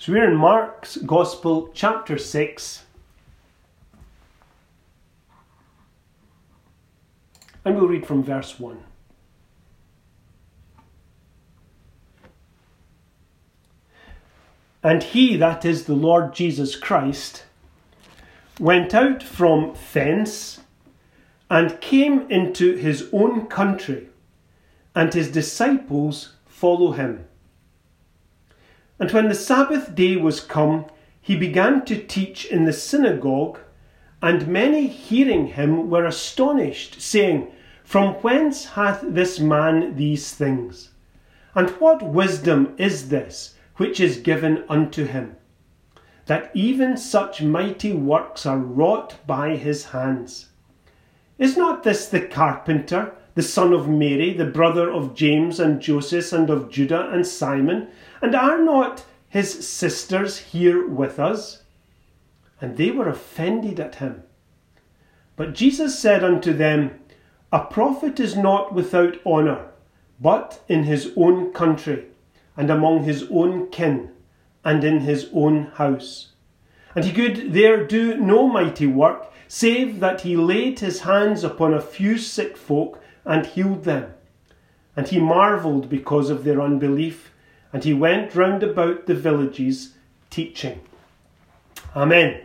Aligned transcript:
So 0.00 0.12
we're 0.12 0.30
in 0.30 0.36
Mark's 0.36 0.96
Gospel, 0.98 1.70
chapter 1.74 2.18
6. 2.18 2.84
And 7.64 7.74
we'll 7.74 7.88
read 7.88 8.06
from 8.06 8.22
verse 8.22 8.60
1. 8.60 8.78
And 14.84 15.02
he, 15.02 15.36
that 15.36 15.64
is 15.64 15.86
the 15.86 15.94
Lord 15.94 16.32
Jesus 16.32 16.76
Christ, 16.76 17.44
went 18.60 18.94
out 18.94 19.20
from 19.20 19.74
thence 19.92 20.60
and 21.50 21.80
came 21.80 22.30
into 22.30 22.76
his 22.76 23.08
own 23.12 23.48
country, 23.48 24.08
and 24.94 25.12
his 25.12 25.32
disciples 25.32 26.34
follow 26.46 26.92
him. 26.92 27.24
And 29.00 29.10
when 29.12 29.28
the 29.28 29.34
Sabbath 29.34 29.94
day 29.94 30.16
was 30.16 30.40
come, 30.40 30.86
he 31.20 31.36
began 31.36 31.84
to 31.84 32.02
teach 32.02 32.46
in 32.46 32.64
the 32.64 32.72
synagogue, 32.72 33.58
and 34.20 34.48
many 34.48 34.86
hearing 34.86 35.48
him 35.48 35.88
were 35.90 36.04
astonished, 36.04 37.00
saying, 37.00 37.52
From 37.84 38.14
whence 38.14 38.64
hath 38.70 39.04
this 39.06 39.38
man 39.38 39.96
these 39.96 40.34
things? 40.34 40.90
And 41.54 41.70
what 41.80 42.02
wisdom 42.02 42.74
is 42.78 43.08
this 43.08 43.54
which 43.76 44.00
is 44.00 44.18
given 44.18 44.64
unto 44.68 45.04
him? 45.04 45.36
That 46.26 46.50
even 46.54 46.96
such 46.96 47.42
mighty 47.42 47.92
works 47.92 48.44
are 48.44 48.58
wrought 48.58 49.16
by 49.26 49.56
his 49.56 49.86
hands. 49.86 50.48
Is 51.38 51.56
not 51.56 51.84
this 51.84 52.08
the 52.08 52.20
carpenter, 52.20 53.12
the 53.34 53.42
son 53.42 53.72
of 53.72 53.88
Mary, 53.88 54.32
the 54.32 54.44
brother 54.44 54.90
of 54.90 55.14
James 55.14 55.60
and 55.60 55.80
Joseph 55.80 56.32
and 56.32 56.50
of 56.50 56.70
Judah 56.70 57.10
and 57.10 57.26
Simon? 57.26 57.88
And 58.20 58.34
are 58.34 58.62
not 58.62 59.04
his 59.28 59.68
sisters 59.68 60.38
here 60.38 60.86
with 60.86 61.18
us? 61.18 61.62
And 62.60 62.76
they 62.76 62.90
were 62.90 63.08
offended 63.08 63.78
at 63.78 63.96
him. 63.96 64.24
But 65.36 65.54
Jesus 65.54 65.98
said 65.98 66.24
unto 66.24 66.52
them, 66.52 66.98
A 67.52 67.60
prophet 67.60 68.18
is 68.18 68.36
not 68.36 68.74
without 68.74 69.24
honour, 69.24 69.66
but 70.20 70.60
in 70.68 70.84
his 70.84 71.12
own 71.16 71.52
country, 71.52 72.06
and 72.56 72.70
among 72.70 73.04
his 73.04 73.28
own 73.30 73.70
kin, 73.70 74.10
and 74.64 74.82
in 74.82 75.00
his 75.00 75.28
own 75.32 75.66
house. 75.74 76.32
And 76.96 77.04
he 77.04 77.12
could 77.12 77.52
there 77.52 77.86
do 77.86 78.16
no 78.16 78.48
mighty 78.48 78.88
work, 78.88 79.32
save 79.46 80.00
that 80.00 80.22
he 80.22 80.36
laid 80.36 80.80
his 80.80 81.02
hands 81.02 81.44
upon 81.44 81.72
a 81.72 81.80
few 81.80 82.18
sick 82.18 82.56
folk 82.56 83.00
and 83.24 83.46
healed 83.46 83.84
them. 83.84 84.12
And 84.96 85.06
he 85.06 85.20
marvelled 85.20 85.88
because 85.88 86.30
of 86.30 86.42
their 86.42 86.60
unbelief 86.60 87.30
and 87.72 87.84
he 87.84 87.94
went 87.94 88.34
round 88.34 88.62
about 88.62 89.06
the 89.06 89.14
villages 89.14 89.94
teaching. 90.30 90.80
Amen. 91.94 92.40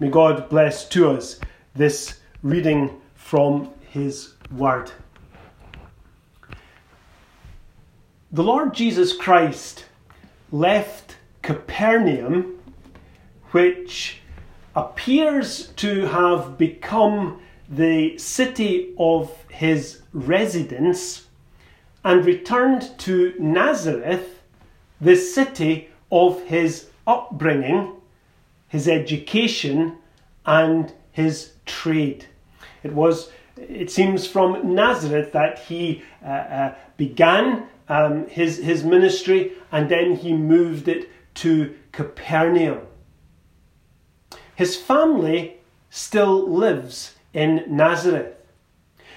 May 0.00 0.08
God 0.08 0.48
bless 0.48 0.88
to 0.90 1.10
us 1.10 1.40
this 1.74 2.20
reading 2.42 3.00
from 3.14 3.70
his 3.90 4.34
word. 4.56 4.92
The 8.30 8.42
Lord 8.42 8.74
Jesus 8.74 9.16
Christ 9.16 9.86
left 10.52 11.16
Capernaum, 11.42 12.58
which 13.52 14.18
appears 14.76 15.68
to 15.76 16.06
have 16.06 16.58
become 16.58 17.40
the 17.68 18.16
city 18.18 18.94
of 18.98 19.32
his 19.50 20.02
residence, 20.12 21.26
and 22.04 22.24
returned 22.24 22.96
to 22.98 23.34
Nazareth 23.38 24.37
the 25.00 25.16
city 25.16 25.88
of 26.10 26.42
his 26.44 26.88
upbringing, 27.06 27.92
his 28.68 28.88
education, 28.88 29.96
and 30.46 30.92
his 31.12 31.52
trade. 31.66 32.26
It 32.82 32.92
was, 32.92 33.30
it 33.56 33.90
seems, 33.90 34.26
from 34.26 34.74
Nazareth 34.74 35.32
that 35.32 35.58
he 35.60 36.02
uh, 36.24 36.28
uh, 36.28 36.74
began 36.96 37.66
um, 37.88 38.26
his, 38.28 38.58
his 38.58 38.84
ministry 38.84 39.52
and 39.72 39.88
then 39.88 40.16
he 40.16 40.32
moved 40.32 40.88
it 40.88 41.10
to 41.34 41.74
Capernaum. 41.92 42.80
His 44.54 44.76
family 44.76 45.58
still 45.90 46.48
lives 46.48 47.14
in 47.32 47.64
Nazareth. 47.68 48.34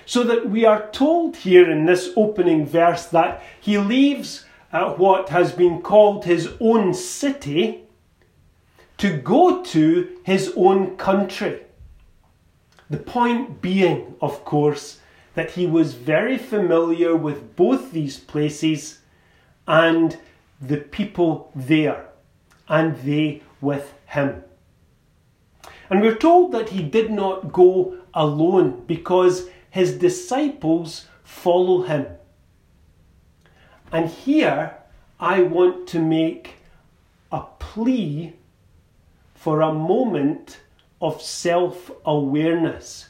So 0.06 0.24
that 0.24 0.50
we 0.50 0.66
are 0.66 0.90
told 0.92 1.38
here 1.38 1.70
in 1.70 1.86
this 1.86 2.12
opening 2.16 2.66
verse 2.66 3.06
that 3.08 3.42
he 3.60 3.78
leaves 3.78 4.46
at 4.72 4.98
what 4.98 5.30
has 5.30 5.52
been 5.52 5.82
called 5.82 6.26
his 6.26 6.50
own 6.60 6.94
city 6.94 7.84
to 8.98 9.18
go 9.18 9.64
to 9.64 10.18
his 10.24 10.54
own 10.56 10.96
country. 10.98 11.62
The 12.90 12.98
point 12.98 13.62
being, 13.62 14.16
of 14.22 14.46
course, 14.46 15.00
that 15.34 15.52
he 15.52 15.66
was 15.66 15.94
very 15.94 16.38
familiar 16.38 17.16
with 17.16 17.56
both 17.56 17.92
these 17.92 18.20
places 18.20 19.00
and 19.68 20.18
the 20.62 20.78
people 20.78 21.52
there, 21.56 22.10
and 22.68 22.96
they 22.98 23.42
with 23.62 23.94
him. 24.06 24.44
And 25.90 26.02
we're 26.02 26.16
told 26.16 26.52
that 26.52 26.70
he 26.70 26.84
did 26.84 27.12
not 27.12 27.52
go 27.52 27.98
alone 28.14 28.84
because 28.88 29.50
his 29.70 29.98
disciples 29.98 31.08
follow 31.24 31.82
him. 31.84 32.06
And 33.92 34.10
here 34.10 34.78
I 35.20 35.42
want 35.42 35.88
to 35.90 36.00
make 36.00 36.56
a 37.32 37.42
plea 37.60 38.34
for 39.36 39.62
a 39.62 39.74
moment 39.74 40.60
of 41.02 41.22
self 41.22 41.92
awareness 42.06 43.10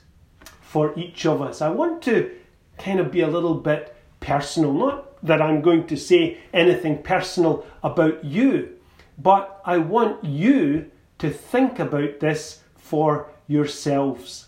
for 0.61 0.97
each 0.97 1.25
of 1.25 1.41
us. 1.41 1.61
I 1.61 1.69
want 1.69 2.01
to 2.03 2.31
kind 2.77 2.99
of 2.99 3.11
be 3.11 3.21
a 3.21 3.27
little 3.27 3.55
bit 3.55 3.95
personal. 4.19 4.73
Not 4.73 5.23
that 5.23 5.41
I'm 5.41 5.61
going 5.61 5.85
to 5.87 5.97
say 5.97 6.37
anything 6.53 7.03
personal 7.03 7.65
about 7.83 8.23
you, 8.23 8.77
but 9.17 9.61
I 9.65 9.77
want 9.77 10.23
you 10.23 10.89
to 11.19 11.29
think 11.29 11.77
about 11.77 12.19
this 12.19 12.61
for 12.75 13.29
yourselves. 13.47 14.47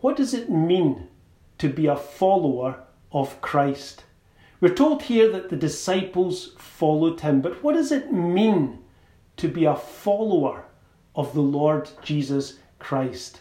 What 0.00 0.16
does 0.16 0.34
it 0.34 0.50
mean 0.50 1.08
to 1.58 1.68
be 1.68 1.86
a 1.86 1.96
follower 1.96 2.80
of 3.12 3.40
Christ? 3.40 4.04
We're 4.60 4.74
told 4.74 5.02
here 5.02 5.30
that 5.30 5.50
the 5.50 5.56
disciples 5.56 6.52
followed 6.58 7.20
him, 7.20 7.40
but 7.40 7.62
what 7.62 7.74
does 7.74 7.92
it 7.92 8.12
mean 8.12 8.80
to 9.36 9.48
be 9.48 9.64
a 9.64 9.76
follower 9.76 10.64
of 11.14 11.32
the 11.32 11.40
Lord 11.40 11.90
Jesus 12.02 12.58
Christ? 12.78 13.40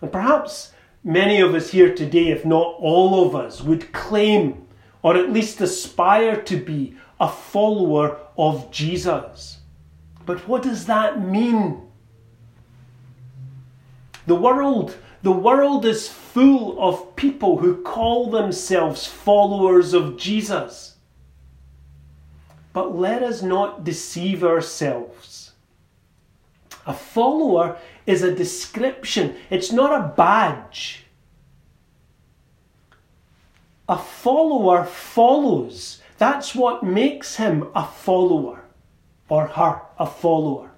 And 0.00 0.10
perhaps 0.10 0.72
many 1.04 1.40
of 1.40 1.54
us 1.54 1.70
here 1.70 1.94
today, 1.94 2.28
if 2.28 2.44
not 2.44 2.74
all 2.78 3.26
of 3.26 3.36
us, 3.36 3.62
would 3.62 3.92
claim 3.92 4.66
or 5.02 5.16
at 5.16 5.32
least 5.32 5.60
aspire 5.60 6.40
to 6.42 6.56
be 6.56 6.96
a 7.20 7.28
follower 7.28 8.18
of 8.36 8.70
Jesus. 8.72 9.58
But 10.24 10.48
what 10.48 10.62
does 10.62 10.86
that 10.86 11.20
mean? 11.20 11.82
The 14.26 14.34
world 14.34 14.96
the 15.22 15.32
world 15.32 15.84
is 15.84 16.08
full 16.08 16.80
of 16.80 17.05
people 17.16 17.58
who 17.58 17.82
call 17.82 18.30
themselves 18.30 19.06
followers 19.06 19.94
of 19.94 20.16
Jesus. 20.16 20.96
But 22.72 22.94
let 22.94 23.22
us 23.22 23.42
not 23.42 23.84
deceive 23.84 24.44
ourselves. 24.44 25.52
A 26.86 26.92
follower 26.92 27.78
is 28.06 28.22
a 28.22 28.34
description, 28.34 29.34
it's 29.50 29.72
not 29.72 29.98
a 29.98 30.08
badge. 30.14 31.06
A 33.88 33.98
follower 33.98 34.84
follows. 34.84 36.02
That's 36.18 36.54
what 36.54 36.82
makes 36.82 37.36
him 37.36 37.68
a 37.74 37.86
follower 37.86 38.64
or 39.28 39.46
her 39.46 39.82
a 39.98 40.06
follower. 40.06 40.70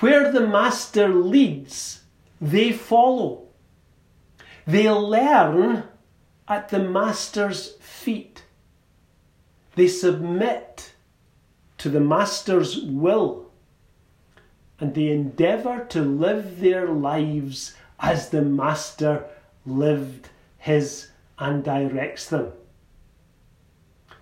Where 0.00 0.30
the 0.32 0.46
master 0.46 1.08
leads, 1.08 2.02
they 2.40 2.72
follow. 2.72 3.47
They 4.68 4.90
learn 4.90 5.84
at 6.46 6.68
the 6.68 6.78
Master's 6.78 7.72
feet. 7.80 8.42
They 9.76 9.88
submit 9.88 10.92
to 11.78 11.88
the 11.88 12.00
Master's 12.00 12.78
will. 12.78 13.50
And 14.78 14.94
they 14.94 15.08
endeavour 15.08 15.86
to 15.88 16.02
live 16.02 16.60
their 16.60 16.86
lives 16.86 17.76
as 17.98 18.28
the 18.28 18.42
Master 18.42 19.24
lived 19.64 20.28
his 20.58 21.08
and 21.38 21.64
directs 21.64 22.28
them. 22.28 22.52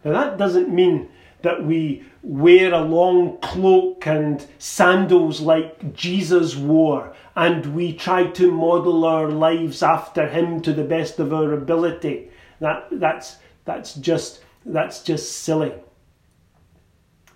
Now, 0.04 0.12
that 0.12 0.38
doesn't 0.38 0.72
mean 0.72 1.08
that 1.42 1.64
we 1.64 2.04
wear 2.22 2.72
a 2.72 2.82
long 2.82 3.38
cloak 3.38 4.06
and 4.06 4.46
sandals 4.60 5.40
like 5.40 5.92
Jesus 5.92 6.54
wore, 6.54 7.16
and 7.36 7.74
we 7.74 7.92
try 7.92 8.26
to 8.26 8.50
model 8.50 9.04
our 9.04 9.28
lives 9.28 9.82
after 9.82 10.26
him 10.26 10.62
to 10.62 10.72
the 10.72 10.84
best 10.84 11.20
of 11.20 11.34
our 11.34 11.52
ability. 11.52 12.30
That, 12.60 12.88
that's, 12.90 13.36
that's, 13.66 13.94
just, 13.94 14.42
that's 14.64 15.02
just 15.02 15.30
silly. 15.40 15.74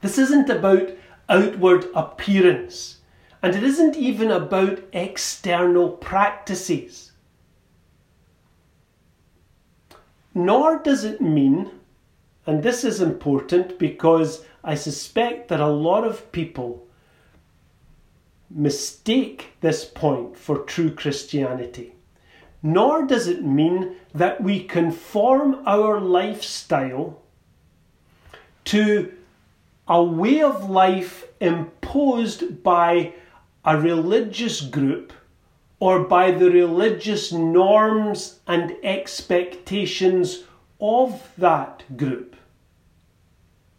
This 0.00 0.16
isn't 0.16 0.48
about 0.48 0.88
outward 1.28 1.86
appearance. 1.94 2.96
And 3.42 3.54
it 3.54 3.62
isn't 3.62 3.96
even 3.96 4.30
about 4.30 4.80
external 4.94 5.90
practices. 5.90 7.12
Nor 10.34 10.78
does 10.78 11.04
it 11.04 11.20
mean, 11.20 11.70
and 12.46 12.62
this 12.62 12.84
is 12.84 13.02
important 13.02 13.78
because 13.78 14.44
I 14.64 14.74
suspect 14.74 15.48
that 15.48 15.60
a 15.60 15.66
lot 15.66 16.04
of 16.04 16.32
people 16.32 16.86
mistake 18.50 19.52
this 19.60 19.84
point 19.84 20.36
for 20.36 20.58
true 20.58 20.90
Christianity. 20.90 21.94
Nor 22.62 23.06
does 23.06 23.26
it 23.26 23.44
mean 23.44 23.96
that 24.12 24.42
we 24.42 24.64
conform 24.64 25.62
our 25.66 26.00
lifestyle 26.00 27.22
to 28.64 29.12
a 29.88 30.02
way 30.02 30.42
of 30.42 30.68
life 30.68 31.24
imposed 31.40 32.62
by 32.62 33.14
a 33.64 33.78
religious 33.78 34.60
group 34.60 35.12
or 35.80 36.04
by 36.04 36.30
the 36.30 36.50
religious 36.50 37.32
norms 37.32 38.40
and 38.46 38.76
expectations 38.82 40.44
of 40.80 41.32
that 41.38 41.82
group. 41.96 42.36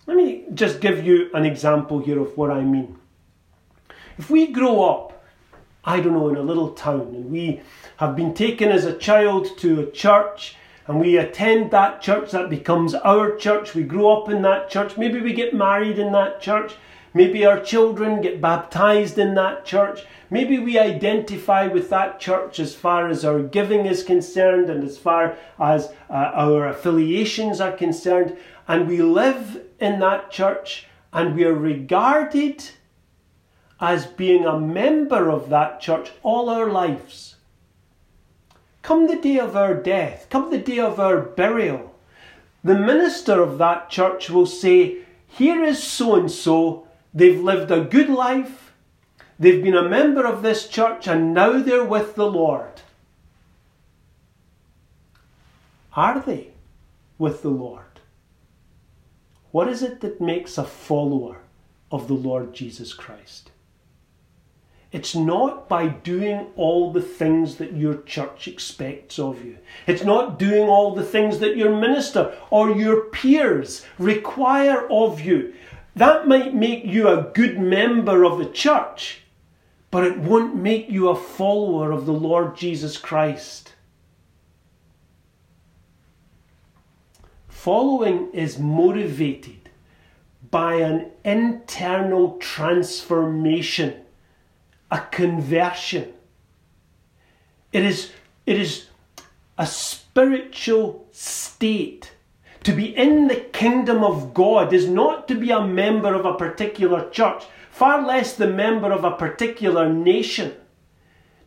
Let 0.07 0.17
me 0.17 0.45
just 0.53 0.81
give 0.81 1.05
you 1.05 1.29
an 1.33 1.45
example 1.45 1.99
here 1.99 2.19
of 2.19 2.35
what 2.35 2.51
I 2.51 2.61
mean. 2.61 2.97
If 4.21 4.29
we 4.29 4.45
grow 4.45 4.83
up, 4.87 5.25
I 5.83 5.99
don't 5.99 6.13
know, 6.13 6.29
in 6.29 6.35
a 6.35 6.43
little 6.43 6.73
town 6.73 7.15
and 7.15 7.31
we 7.31 7.59
have 7.97 8.15
been 8.15 8.35
taken 8.35 8.69
as 8.69 8.85
a 8.85 8.95
child 8.95 9.57
to 9.57 9.79
a 9.79 9.89
church 9.89 10.57
and 10.85 10.99
we 10.99 11.17
attend 11.17 11.71
that 11.71 12.03
church, 12.03 12.29
that 12.29 12.47
becomes 12.47 12.93
our 12.93 13.35
church, 13.35 13.73
we 13.73 13.81
grow 13.81 14.21
up 14.21 14.29
in 14.29 14.43
that 14.43 14.69
church, 14.69 14.95
maybe 14.95 15.19
we 15.19 15.33
get 15.33 15.55
married 15.55 15.97
in 15.97 16.11
that 16.11 16.39
church, 16.39 16.75
maybe 17.15 17.47
our 17.47 17.59
children 17.59 18.21
get 18.21 18.39
baptized 18.39 19.17
in 19.17 19.33
that 19.33 19.65
church, 19.65 20.01
maybe 20.29 20.59
we 20.59 20.77
identify 20.77 21.65
with 21.65 21.89
that 21.89 22.19
church 22.19 22.59
as 22.59 22.75
far 22.75 23.07
as 23.07 23.25
our 23.25 23.41
giving 23.41 23.87
is 23.87 24.03
concerned 24.03 24.69
and 24.69 24.83
as 24.83 24.99
far 24.99 25.35
as 25.59 25.91
uh, 26.11 26.13
our 26.35 26.67
affiliations 26.67 27.59
are 27.59 27.71
concerned, 27.71 28.37
and 28.67 28.87
we 28.87 29.01
live 29.01 29.61
in 29.79 29.99
that 29.99 30.29
church 30.29 30.85
and 31.11 31.35
we 31.35 31.43
are 31.43 31.55
regarded 31.55 32.63
as 33.81 34.05
being 34.05 34.45
a 34.45 34.59
member 34.59 35.31
of 35.31 35.49
that 35.49 35.81
church 35.81 36.11
all 36.21 36.49
our 36.49 36.69
lives. 36.69 37.35
Come 38.83 39.07
the 39.07 39.15
day 39.15 39.39
of 39.39 39.57
our 39.57 39.73
death, 39.73 40.27
come 40.29 40.51
the 40.51 40.59
day 40.59 40.79
of 40.79 40.99
our 40.99 41.19
burial, 41.19 41.95
the 42.63 42.77
minister 42.77 43.41
of 43.41 43.57
that 43.57 43.89
church 43.89 44.29
will 44.29 44.45
say, 44.45 44.99
Here 45.27 45.63
is 45.63 45.81
so 45.81 46.15
and 46.15 46.29
so, 46.31 46.87
they've 47.11 47.39
lived 47.39 47.71
a 47.71 47.83
good 47.83 48.09
life, 48.09 48.71
they've 49.39 49.63
been 49.63 49.75
a 49.75 49.89
member 49.89 50.25
of 50.25 50.43
this 50.43 50.67
church, 50.67 51.07
and 51.07 51.33
now 51.33 51.61
they're 51.61 51.83
with 51.83 52.15
the 52.15 52.29
Lord. 52.29 52.81
Are 55.93 56.19
they 56.19 56.51
with 57.17 57.41
the 57.41 57.49
Lord? 57.49 57.85
What 59.51 59.67
is 59.67 59.83
it 59.83 60.01
that 60.01 60.21
makes 60.21 60.57
a 60.57 60.63
follower 60.63 61.41
of 61.91 62.07
the 62.07 62.13
Lord 62.13 62.53
Jesus 62.53 62.93
Christ? 62.93 63.50
It's 64.91 65.15
not 65.15 65.69
by 65.69 65.87
doing 65.87 66.47
all 66.57 66.91
the 66.91 67.01
things 67.01 67.55
that 67.57 67.73
your 67.73 68.01
church 68.01 68.47
expects 68.47 69.17
of 69.17 69.43
you. 69.43 69.57
It's 69.87 70.03
not 70.03 70.37
doing 70.37 70.67
all 70.67 70.93
the 70.93 71.03
things 71.03 71.39
that 71.39 71.55
your 71.55 71.73
minister 71.73 72.37
or 72.49 72.71
your 72.71 73.05
peers 73.05 73.85
require 73.97 74.85
of 74.89 75.21
you. 75.21 75.53
That 75.95 76.27
might 76.27 76.53
make 76.53 76.85
you 76.85 77.07
a 77.07 77.31
good 77.33 77.57
member 77.57 78.25
of 78.25 78.37
the 78.37 78.49
church, 78.49 79.21
but 79.91 80.03
it 80.03 80.17
won't 80.17 80.55
make 80.55 80.89
you 80.89 81.07
a 81.07 81.15
follower 81.15 81.91
of 81.91 82.05
the 82.05 82.13
Lord 82.13 82.57
Jesus 82.57 82.97
Christ. 82.97 83.73
Following 87.47 88.29
is 88.33 88.59
motivated 88.59 89.69
by 90.49 90.75
an 90.75 91.11
internal 91.23 92.37
transformation 92.39 94.00
a 94.91 94.99
conversion. 94.99 96.13
It 97.71 97.85
is, 97.85 98.11
it 98.45 98.59
is 98.59 98.87
a 99.57 99.65
spiritual 99.65 101.07
state. 101.11 102.11
To 102.65 102.73
be 102.73 102.95
in 102.95 103.27
the 103.27 103.37
kingdom 103.37 104.03
of 104.03 104.33
God 104.33 104.73
is 104.73 104.87
not 104.87 105.27
to 105.29 105.35
be 105.35 105.49
a 105.49 105.65
member 105.65 106.13
of 106.13 106.25
a 106.25 106.35
particular 106.35 107.09
church, 107.09 107.43
far 107.71 108.05
less 108.05 108.35
the 108.35 108.47
member 108.47 108.91
of 108.91 109.03
a 109.03 109.15
particular 109.15 109.91
nation. 109.91 110.53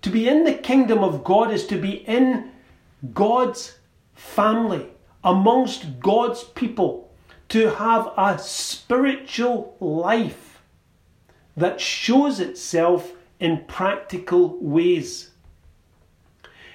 To 0.03 0.11
be 0.11 0.27
in 0.29 0.45
the 0.45 0.55
kingdom 0.55 1.05
of 1.05 1.23
God 1.23 1.53
is 1.53 1.67
to 1.69 1.77
be 1.77 1.93
in 1.93 2.51
God's 3.13 3.79
family, 4.15 4.87
amongst 5.23 6.01
God's 6.01 6.43
people, 6.43 7.13
to 7.51 7.71
have 7.71 8.13
a 8.17 8.39
spiritual 8.39 9.77
life 9.81 10.63
that 11.57 11.81
shows 11.81 12.41
itself 12.41 13.13
in 13.45 13.65
practical 13.67 14.59
ways. 14.61 15.31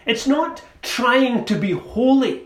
It's 0.05 0.27
not 0.27 0.61
trying 0.83 1.45
to 1.45 1.55
be 1.55 1.71
holy, 1.71 2.43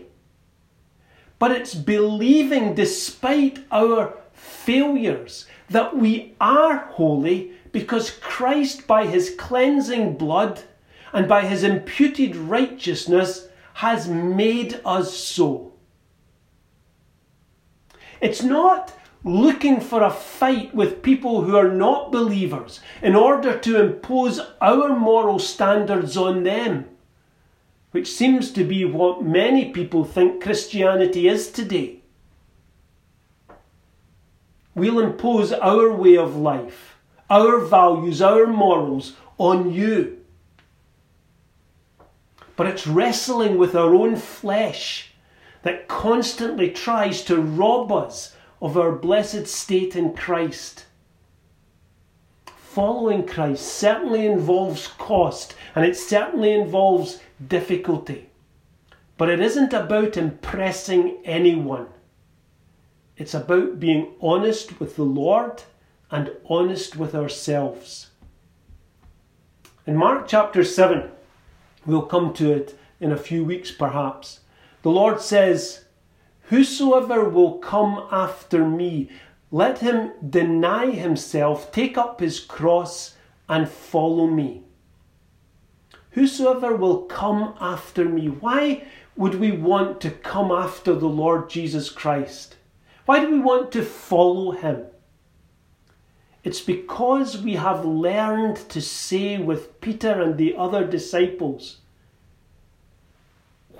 but 1.38 1.50
it's 1.52 1.74
believing 1.74 2.74
despite 2.74 3.58
our 3.70 4.16
failures 4.32 5.46
that 5.68 5.96
we 5.96 6.34
are 6.40 6.78
holy 6.78 7.52
because 7.70 8.10
Christ, 8.10 8.86
by 8.86 9.06
his 9.06 9.34
cleansing 9.38 10.16
blood 10.16 10.62
and 11.12 11.28
by 11.28 11.42
his 11.44 11.62
imputed 11.62 12.34
righteousness, 12.34 13.48
has 13.74 14.08
made 14.08 14.80
us 14.86 15.14
so. 15.14 15.72
It's 18.22 18.42
not 18.42 18.92
looking 19.24 19.80
for 19.80 20.02
a 20.02 20.10
fight 20.10 20.74
with 20.74 21.02
people 21.02 21.42
who 21.42 21.56
are 21.56 21.72
not 21.72 22.12
believers 22.12 22.80
in 23.02 23.16
order 23.16 23.58
to 23.58 23.80
impose 23.80 24.38
our 24.60 24.94
moral 24.94 25.38
standards 25.38 26.16
on 26.16 26.42
them, 26.42 26.86
which 27.90 28.12
seems 28.12 28.52
to 28.52 28.62
be 28.64 28.84
what 28.84 29.24
many 29.24 29.70
people 29.70 30.04
think 30.04 30.42
Christianity 30.42 31.26
is 31.26 31.50
today. 31.50 32.00
We'll 34.74 35.00
impose 35.00 35.52
our 35.52 35.90
way 35.94 36.16
of 36.16 36.36
life, 36.36 36.96
our 37.30 37.60
values, 37.60 38.20
our 38.20 38.46
morals 38.46 39.14
on 39.38 39.72
you. 39.72 40.18
But 42.56 42.66
it's 42.66 42.86
wrestling 42.86 43.56
with 43.56 43.74
our 43.74 43.94
own 43.94 44.16
flesh 44.16 45.12
that 45.62 45.88
constantly 45.88 46.70
tries 46.70 47.22
to 47.24 47.40
rob 47.40 47.90
us 47.90 48.33
of 48.64 48.78
our 48.78 48.92
blessed 48.92 49.46
state 49.46 49.94
in 49.94 50.14
Christ. 50.14 50.86
Following 52.46 53.26
Christ 53.26 53.62
certainly 53.62 54.26
involves 54.26 54.88
cost 54.88 55.54
and 55.74 55.84
it 55.84 55.98
certainly 55.98 56.54
involves 56.54 57.20
difficulty. 57.46 58.30
But 59.18 59.28
it 59.28 59.38
isn't 59.38 59.74
about 59.74 60.16
impressing 60.16 61.18
anyone. 61.26 61.88
It's 63.18 63.34
about 63.34 63.78
being 63.78 64.14
honest 64.22 64.80
with 64.80 64.96
the 64.96 65.04
Lord 65.04 65.62
and 66.10 66.32
honest 66.48 66.96
with 66.96 67.14
ourselves. 67.14 68.12
In 69.86 69.94
Mark 69.94 70.26
chapter 70.26 70.64
7, 70.64 71.10
we'll 71.84 72.06
come 72.06 72.32
to 72.32 72.50
it 72.50 72.78
in 72.98 73.12
a 73.12 73.18
few 73.18 73.44
weeks 73.44 73.70
perhaps, 73.70 74.40
the 74.80 74.90
Lord 74.90 75.20
says, 75.20 75.83
Whosoever 76.48 77.28
will 77.28 77.58
come 77.58 78.06
after 78.10 78.66
me, 78.66 79.10
let 79.50 79.78
him 79.78 80.12
deny 80.28 80.90
himself, 80.90 81.72
take 81.72 81.96
up 81.96 82.20
his 82.20 82.40
cross, 82.40 83.16
and 83.48 83.68
follow 83.68 84.26
me. 84.26 84.62
Whosoever 86.10 86.76
will 86.76 87.02
come 87.02 87.54
after 87.60 88.04
me. 88.04 88.28
Why 88.28 88.84
would 89.16 89.36
we 89.36 89.52
want 89.52 90.00
to 90.02 90.10
come 90.10 90.50
after 90.50 90.94
the 90.94 91.08
Lord 91.08 91.48
Jesus 91.50 91.90
Christ? 91.90 92.56
Why 93.06 93.20
do 93.20 93.30
we 93.30 93.38
want 93.38 93.72
to 93.72 93.82
follow 93.82 94.52
him? 94.52 94.86
It's 96.42 96.60
because 96.60 97.42
we 97.42 97.54
have 97.54 97.84
learned 97.84 98.56
to 98.68 98.80
say 98.80 99.38
with 99.38 99.80
Peter 99.80 100.20
and 100.20 100.36
the 100.36 100.56
other 100.56 100.86
disciples, 100.86 101.78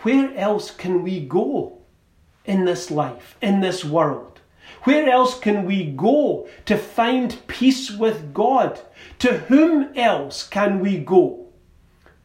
Where 0.02 0.34
else 0.34 0.70
can 0.70 1.02
we 1.02 1.20
go? 1.20 1.83
In 2.44 2.64
this 2.64 2.90
life, 2.90 3.36
in 3.40 3.60
this 3.60 3.84
world? 3.84 4.40
Where 4.84 5.08
else 5.08 5.38
can 5.38 5.64
we 5.64 5.86
go 5.86 6.46
to 6.66 6.76
find 6.76 7.46
peace 7.46 7.90
with 7.90 8.34
God? 8.34 8.80
To 9.20 9.38
whom 9.38 9.96
else 9.96 10.46
can 10.46 10.80
we 10.80 10.98
go? 10.98 11.46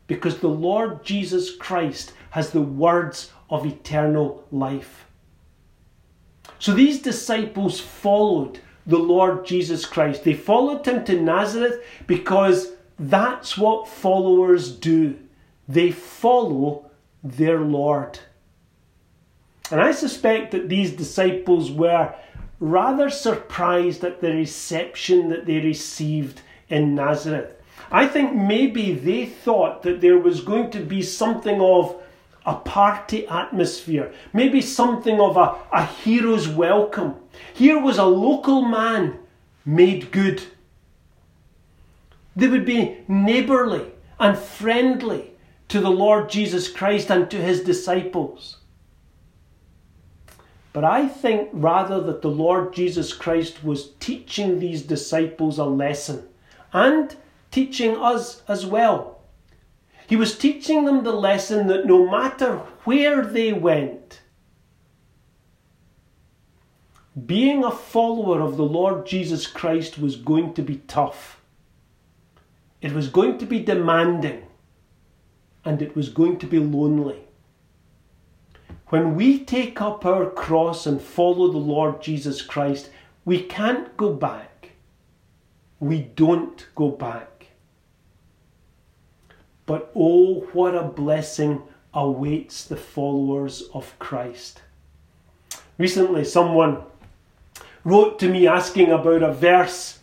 Because 0.07 0.39
the 0.39 0.49
Lord 0.49 1.03
Jesus 1.05 1.55
Christ 1.55 2.13
has 2.31 2.51
the 2.51 2.61
words 2.61 3.31
of 3.49 3.65
eternal 3.65 4.45
life. 4.51 5.05
So 6.59 6.73
these 6.73 7.01
disciples 7.01 7.79
followed 7.79 8.59
the 8.85 8.97
Lord 8.97 9.45
Jesus 9.45 9.85
Christ. 9.85 10.23
They 10.23 10.33
followed 10.33 10.85
him 10.85 11.05
to 11.05 11.21
Nazareth 11.21 11.83
because 12.07 12.73
that's 12.97 13.57
what 13.57 13.87
followers 13.87 14.71
do. 14.71 15.17
They 15.67 15.91
follow 15.91 16.89
their 17.23 17.59
Lord. 17.59 18.19
And 19.71 19.79
I 19.79 19.91
suspect 19.91 20.51
that 20.51 20.69
these 20.69 20.91
disciples 20.91 21.71
were 21.71 22.13
rather 22.59 23.09
surprised 23.09 24.03
at 24.03 24.19
the 24.19 24.33
reception 24.33 25.29
that 25.29 25.45
they 25.45 25.59
received 25.59 26.41
in 26.69 26.95
Nazareth. 26.95 27.55
I 27.91 28.07
think 28.07 28.35
maybe 28.35 28.93
they 28.93 29.25
thought 29.25 29.83
that 29.83 30.01
there 30.01 30.17
was 30.17 30.41
going 30.41 30.71
to 30.71 30.79
be 30.79 31.01
something 31.01 31.61
of 31.61 32.01
a 32.45 32.55
party 32.55 33.27
atmosphere, 33.27 34.11
maybe 34.33 34.61
something 34.61 35.19
of 35.19 35.37
a, 35.37 35.55
a 35.71 35.85
hero's 35.85 36.47
welcome. 36.47 37.15
Here 37.53 37.79
was 37.79 37.97
a 37.97 38.05
local 38.05 38.63
man 38.63 39.19
made 39.65 40.11
good. 40.11 40.41
They 42.35 42.47
would 42.47 42.65
be 42.65 42.97
neighbourly 43.07 43.85
and 44.19 44.37
friendly 44.37 45.31
to 45.67 45.79
the 45.79 45.91
Lord 45.91 46.29
Jesus 46.29 46.71
Christ 46.71 47.11
and 47.11 47.29
to 47.29 47.37
his 47.37 47.61
disciples. 47.61 48.58
But 50.71 50.83
I 50.83 51.07
think 51.07 51.49
rather 51.51 52.01
that 52.01 52.21
the 52.21 52.29
Lord 52.29 52.73
Jesus 52.73 53.13
Christ 53.13 53.63
was 53.63 53.91
teaching 53.99 54.59
these 54.59 54.83
disciples 54.83 55.57
a 55.57 55.65
lesson 55.65 56.27
and 56.71 57.15
teaching 57.51 57.95
us 57.95 58.43
as 58.47 58.65
well. 58.65 59.21
He 60.07 60.15
was 60.15 60.37
teaching 60.37 60.85
them 60.85 61.03
the 61.03 61.11
lesson 61.11 61.67
that 61.67 61.85
no 61.85 62.09
matter 62.09 62.57
where 62.83 63.25
they 63.25 63.53
went, 63.53 64.21
being 67.25 67.63
a 67.63 67.71
follower 67.71 68.41
of 68.41 68.57
the 68.57 68.63
Lord 68.63 69.05
Jesus 69.05 69.47
Christ 69.47 69.99
was 69.99 70.15
going 70.15 70.53
to 70.53 70.61
be 70.61 70.77
tough. 70.87 71.41
It 72.81 72.93
was 72.93 73.09
going 73.09 73.37
to 73.39 73.45
be 73.45 73.59
demanding 73.59 74.43
and 75.65 75.81
it 75.81 75.95
was 75.95 76.09
going 76.09 76.39
to 76.39 76.47
be 76.47 76.59
lonely. 76.59 77.28
When 78.89 79.15
we 79.15 79.43
take 79.45 79.81
up 79.81 80.05
our 80.05 80.29
cross 80.29 80.87
and 80.87 81.01
follow 81.01 81.51
the 81.51 81.57
Lord 81.57 82.01
Jesus 82.01 82.41
Christ, 82.41 82.89
we 83.23 83.41
can't 83.41 83.95
go 83.95 84.13
back. 84.13 84.71
We 85.79 86.01
don't 86.01 86.67
go 86.75 86.89
back. 86.89 87.47
But 89.67 89.91
oh, 89.95 90.41
what 90.53 90.73
a 90.73 90.83
blessing 90.83 91.61
awaits 91.93 92.65
the 92.65 92.77
followers 92.77 93.63
of 93.73 93.97
Christ. 93.99 94.63
Recently, 95.77 96.25
someone 96.25 96.81
wrote 97.83 98.17
to 98.19 98.27
me 98.27 98.47
asking 98.47 98.91
about 98.91 99.21
a 99.21 99.31
verse 99.31 99.99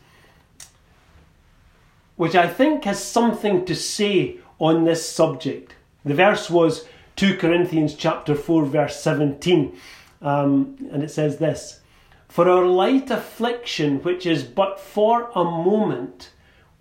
which 2.14 2.34
I 2.34 2.46
think 2.46 2.84
has 2.84 3.02
something 3.02 3.64
to 3.64 3.74
say 3.74 4.38
on 4.58 4.84
this 4.84 5.06
subject. 5.06 5.74
The 6.04 6.14
verse 6.14 6.48
was 6.48 6.86
2 7.16 7.38
Corinthians 7.38 7.94
chapter 7.94 8.34
4 8.34 8.66
verse 8.66 9.00
17 9.00 9.74
um, 10.20 10.76
and 10.92 11.02
it 11.02 11.10
says 11.10 11.38
this 11.38 11.80
For 12.28 12.46
our 12.46 12.66
light 12.66 13.10
affliction 13.10 14.02
which 14.02 14.26
is 14.26 14.42
but 14.42 14.78
for 14.78 15.30
a 15.34 15.42
moment 15.42 16.32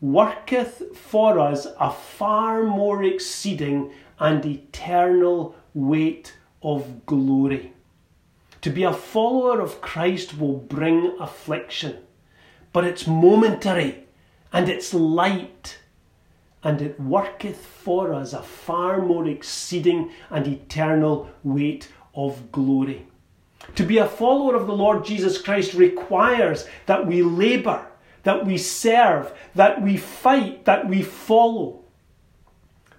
worketh 0.01 0.95
for 0.95 1.39
us 1.39 1.67
a 1.79 1.89
far 1.89 2.63
more 2.63 3.01
exceeding 3.01 3.93
and 4.19 4.45
eternal 4.45 5.55
weight 5.73 6.35
of 6.61 7.05
glory. 7.05 7.71
To 8.61 8.69
be 8.69 8.83
a 8.83 8.93
follower 8.93 9.61
of 9.61 9.79
Christ 9.79 10.37
will 10.37 10.57
bring 10.57 11.15
affliction, 11.19 11.97
but 12.73 12.83
it's 12.83 13.07
momentary 13.07 14.05
and 14.51 14.67
it's 14.67 14.93
light 14.93 15.79
and 16.65 16.81
it 16.81 16.99
worketh 16.99 17.63
for 17.63 18.11
us 18.11 18.33
a 18.33 18.41
far 18.41 18.99
more 18.99 19.27
exceeding 19.27 20.11
and 20.31 20.47
eternal 20.47 21.29
weight 21.43 21.87
of 22.15 22.51
glory. 22.51 23.05
To 23.75 23.83
be 23.83 23.99
a 23.99 24.07
follower 24.07 24.55
of 24.55 24.65
the 24.65 24.73
Lord 24.73 25.05
Jesus 25.05 25.39
Christ 25.39 25.75
requires 25.75 26.67
that 26.87 27.05
we 27.05 27.21
labour, 27.21 27.85
that 28.23 28.47
we 28.47 28.57
serve, 28.57 29.31
that 29.53 29.83
we 29.83 29.95
fight, 29.95 30.65
that 30.65 30.89
we 30.89 31.03
follow. 31.03 31.83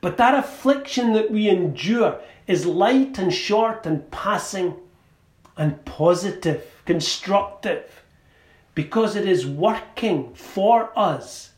But 0.01 0.17
that 0.19 0.35
affliction 0.35 1.13
that 1.15 1.33
we 1.33 1.49
endure 1.49 2.21
is 2.47 2.67
light 2.67 3.19
and 3.19 3.35
short 3.35 3.85
and 3.85 4.09
passing 4.13 4.77
and 5.57 5.85
positive, 5.85 6.65
constructive, 6.85 8.05
because 8.77 9.17
it 9.17 9.27
is 9.27 9.45
working 9.45 10.35
for 10.35 10.97
us 10.97 11.51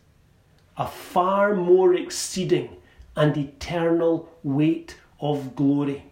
a 0.78 0.86
far 0.86 1.54
more 1.54 1.92
exceeding 1.94 2.76
and 3.16 3.36
eternal 3.36 4.30
weight 4.44 4.96
of 5.20 5.56
glory. 5.56 6.04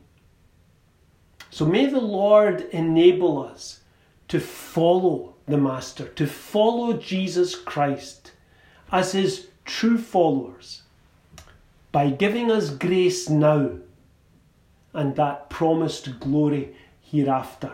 So 1.50 1.64
may 1.64 1.86
the 1.86 2.00
Lord 2.00 2.62
enable 2.72 3.42
us 3.42 3.80
to 4.28 4.40
follow 4.40 5.34
the 5.46 5.56
Master, 5.56 6.08
to 6.08 6.26
follow 6.26 6.94
Jesus 6.94 7.54
Christ 7.54 8.32
as 8.90 9.12
his 9.12 9.46
true 9.64 9.98
followers 9.98 10.82
by 11.92 12.10
giving 12.10 12.50
us 12.50 12.70
grace 12.70 13.30
now 13.30 13.70
and 14.92 15.14
that 15.14 15.48
promised 15.48 16.18
glory 16.18 16.74
hereafter. 17.00 17.72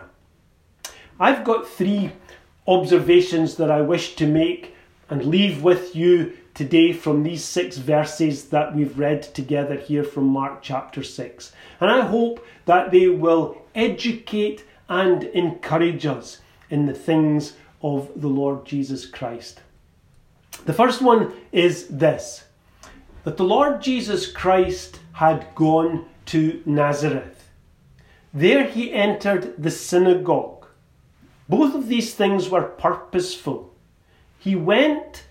I've 1.19 1.43
got 1.43 1.67
three 1.67 2.11
observations 2.67 3.55
that 3.55 3.71
I 3.71 3.81
wish 3.81 4.15
to 4.15 4.27
make 4.27 4.75
and 5.09 5.25
leave 5.25 5.63
with 5.63 5.95
you 5.95 6.37
today 6.53 6.93
from 6.93 7.23
these 7.23 7.43
six 7.43 7.77
verses 7.77 8.49
that 8.49 8.75
we've 8.75 8.97
read 8.99 9.23
together 9.23 9.75
here 9.75 10.03
from 10.03 10.25
Mark 10.25 10.61
chapter 10.61 11.03
6. 11.03 11.51
And 11.79 11.89
I 11.89 12.01
hope 12.01 12.45
that 12.65 12.91
they 12.91 13.07
will 13.07 13.61
educate 13.73 14.63
and 14.87 15.23
encourage 15.23 16.05
us 16.05 16.39
in 16.69 16.85
the 16.85 16.93
things 16.93 17.53
of 17.81 18.09
the 18.15 18.27
Lord 18.27 18.65
Jesus 18.65 19.05
Christ. 19.05 19.61
The 20.65 20.73
first 20.73 21.01
one 21.01 21.33
is 21.51 21.87
this 21.87 22.45
that 23.23 23.37
the 23.37 23.43
Lord 23.43 23.81
Jesus 23.81 24.29
Christ 24.29 24.99
had 25.13 25.47
gone 25.55 26.05
to 26.25 26.61
Nazareth. 26.65 27.49
There 28.33 28.67
he 28.67 28.91
entered 28.93 29.61
the 29.61 29.71
synagogue. 29.71 30.67
Both 31.47 31.73
of 31.73 31.87
these 31.87 32.13
things 32.13 32.49
were 32.49 32.63
purposeful. 32.63 33.73
He 34.39 34.55
went 34.55 35.23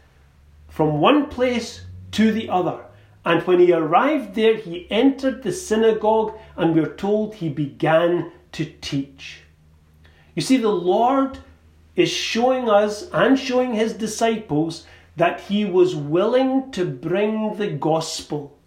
from 0.73 1.01
one 1.01 1.29
place 1.29 1.83
to 2.13 2.33
the 2.33 2.49
other. 2.49 2.81
And 3.27 3.43
when 3.43 3.61
he 3.61 3.73
arrived 3.73 4.35
there, 4.35 4.57
he 4.57 4.91
entered 4.91 5.43
the 5.43 5.53
synagogue, 5.53 6.37
and 6.57 6.75
we're 6.75 6.95
told 6.95 7.35
he 7.35 7.51
began 7.51 8.33
to 8.53 8.65
teach. 8.81 9.43
You 10.35 10.41
see, 10.41 10.57
the 10.57 10.71
Lord 10.71 11.39
is 11.95 12.11
showing 12.11 12.71
us 12.71 13.11
and 13.13 13.39
showing 13.39 13.75
his 13.75 13.93
disciples 13.93 14.87
that 15.17 15.41
he 15.41 15.67
was 15.67 15.95
willing 15.95 16.73
to 16.73 16.87
bring 16.87 17.57
the 17.57 17.71
gospel 17.71 18.59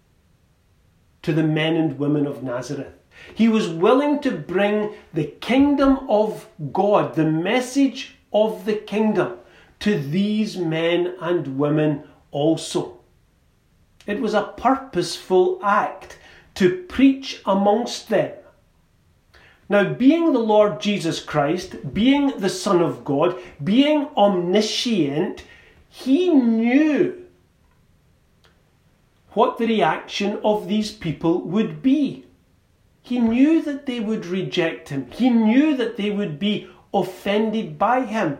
to 1.22 1.32
the 1.32 1.42
men 1.42 1.74
and 1.74 1.98
women 1.98 2.24
of 2.24 2.44
Nazareth. 2.44 2.94
He 3.34 3.48
was 3.48 3.68
willing 3.68 4.20
to 4.20 4.30
bring 4.30 4.94
the 5.12 5.24
kingdom 5.24 6.08
of 6.08 6.48
God, 6.72 7.16
the 7.16 7.28
message 7.28 8.14
of 8.32 8.64
the 8.64 8.74
kingdom, 8.76 9.38
to 9.80 9.98
these 9.98 10.56
men 10.56 11.14
and 11.20 11.58
women 11.58 12.04
also. 12.30 12.98
It 14.06 14.20
was 14.20 14.34
a 14.34 14.54
purposeful 14.56 15.60
act 15.62 16.18
to 16.54 16.84
preach 16.84 17.42
amongst 17.44 18.08
them. 18.08 18.32
Now, 19.68 19.92
being 19.92 20.32
the 20.32 20.38
Lord 20.38 20.80
Jesus 20.80 21.20
Christ, 21.20 21.92
being 21.92 22.38
the 22.38 22.48
Son 22.48 22.80
of 22.80 23.04
God, 23.04 23.36
being 23.62 24.08
omniscient, 24.16 25.44
he 25.88 26.28
knew 26.28 27.24
what 29.30 29.58
the 29.58 29.66
reaction 29.66 30.38
of 30.44 30.68
these 30.68 30.92
people 30.92 31.42
would 31.42 31.82
be. 31.82 32.24
He 33.02 33.18
knew 33.18 33.60
that 33.62 33.86
they 33.86 34.00
would 34.00 34.24
reject 34.24 34.88
him. 34.88 35.10
He 35.10 35.30
knew 35.30 35.76
that 35.76 35.96
they 35.96 36.10
would 36.10 36.38
be 36.38 36.68
offended 36.94 37.78
by 37.78 38.02
him. 38.02 38.38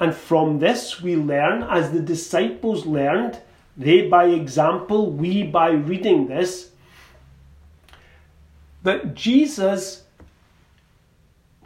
And 0.00 0.14
from 0.14 0.58
this 0.58 1.00
we 1.00 1.16
learn, 1.16 1.62
as 1.62 1.92
the 1.92 2.00
disciples 2.00 2.84
learned, 2.86 3.40
they 3.76 4.08
by 4.08 4.26
example, 4.26 5.10
we 5.10 5.42
by 5.42 5.70
reading 5.70 6.26
this, 6.26 6.70
that 8.82 9.14
Jesus, 9.14 10.04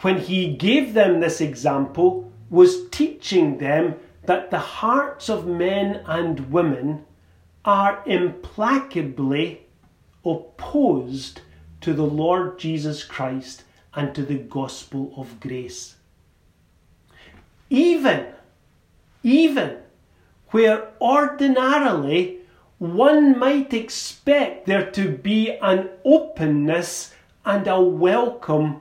when 0.00 0.18
he 0.18 0.54
gave 0.54 0.94
them 0.94 1.20
this 1.20 1.40
example, 1.40 2.30
was 2.50 2.88
teaching 2.90 3.58
them 3.58 3.96
that 4.24 4.50
the 4.50 4.58
hearts 4.58 5.28
of 5.28 5.46
men 5.46 6.02
and 6.06 6.50
women 6.52 7.04
are 7.64 8.02
implacably 8.06 9.66
opposed 10.24 11.40
to 11.80 11.92
the 11.92 12.04
Lord 12.04 12.58
Jesus 12.58 13.04
Christ 13.04 13.64
and 13.94 14.14
to 14.14 14.22
the 14.22 14.38
gospel 14.38 15.12
of 15.16 15.40
grace. 15.40 15.97
Even, 17.70 18.26
even 19.22 19.78
where 20.50 20.88
ordinarily 21.00 22.38
one 22.78 23.38
might 23.38 23.74
expect 23.74 24.66
there 24.66 24.90
to 24.92 25.10
be 25.10 25.52
an 25.58 25.90
openness 26.04 27.14
and 27.44 27.66
a 27.66 27.80
welcome 27.80 28.80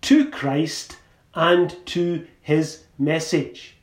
to 0.00 0.30
Christ 0.30 0.96
and 1.34 1.74
to 1.86 2.26
his 2.40 2.84
message. 2.98 3.76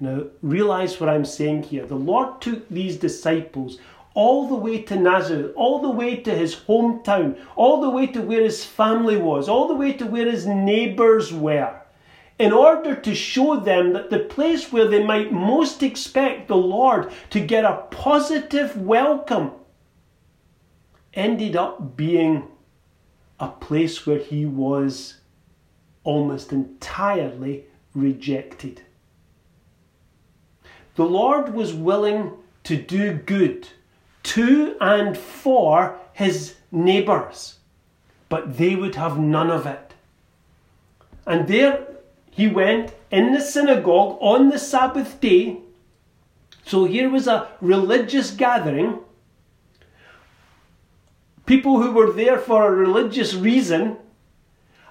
Now, 0.00 0.24
realize 0.42 1.00
what 1.00 1.08
I'm 1.08 1.24
saying 1.24 1.64
here. 1.64 1.84
The 1.84 1.96
Lord 1.96 2.40
took 2.40 2.68
these 2.68 2.96
disciples 2.96 3.78
all 4.14 4.48
the 4.48 4.54
way 4.54 4.82
to 4.82 4.96
Nazareth, 4.96 5.52
all 5.56 5.80
the 5.82 5.90
way 5.90 6.16
to 6.16 6.34
his 6.34 6.54
hometown, 6.54 7.38
all 7.56 7.80
the 7.80 7.90
way 7.90 8.06
to 8.06 8.22
where 8.22 8.42
his 8.42 8.64
family 8.64 9.16
was, 9.16 9.48
all 9.48 9.68
the 9.68 9.74
way 9.74 9.92
to 9.92 10.06
where 10.06 10.30
his 10.30 10.46
neighbours 10.46 11.32
were, 11.32 11.80
in 12.38 12.52
order 12.52 12.94
to 12.94 13.14
show 13.14 13.58
them 13.58 13.92
that 13.92 14.10
the 14.10 14.20
place 14.20 14.72
where 14.72 14.86
they 14.86 15.02
might 15.02 15.32
most 15.32 15.82
expect 15.82 16.48
the 16.48 16.56
Lord 16.56 17.10
to 17.30 17.40
get 17.40 17.64
a 17.64 17.84
positive 17.90 18.76
welcome 18.76 19.50
ended 21.14 21.56
up 21.56 21.96
being 21.96 22.46
a 23.40 23.48
place 23.48 24.06
where 24.06 24.18
he 24.18 24.46
was 24.46 25.16
almost 26.04 26.52
entirely 26.52 27.64
rejected. 27.94 28.82
The 30.94 31.04
Lord 31.04 31.54
was 31.54 31.72
willing 31.72 32.32
to 32.64 32.76
do 32.76 33.14
good 33.14 33.68
to 34.24 34.76
and 34.80 35.16
for 35.16 35.98
his 36.12 36.54
neighbours, 36.70 37.58
but 38.28 38.58
they 38.58 38.76
would 38.76 38.94
have 38.94 39.18
none 39.18 39.50
of 39.50 39.66
it. 39.66 39.94
And 41.26 41.46
there 41.46 41.87
he 42.38 42.48
went 42.48 42.94
in 43.10 43.34
the 43.34 43.40
synagogue 43.42 44.16
on 44.22 44.48
the 44.48 44.58
Sabbath 44.58 45.20
day. 45.20 45.58
So 46.64 46.86
here 46.86 47.10
was 47.10 47.26
a 47.26 47.48
religious 47.60 48.30
gathering. 48.30 49.00
People 51.44 51.82
who 51.82 51.92
were 51.92 52.12
there 52.12 52.38
for 52.38 52.66
a 52.66 52.76
religious 52.86 53.34
reason. 53.34 53.98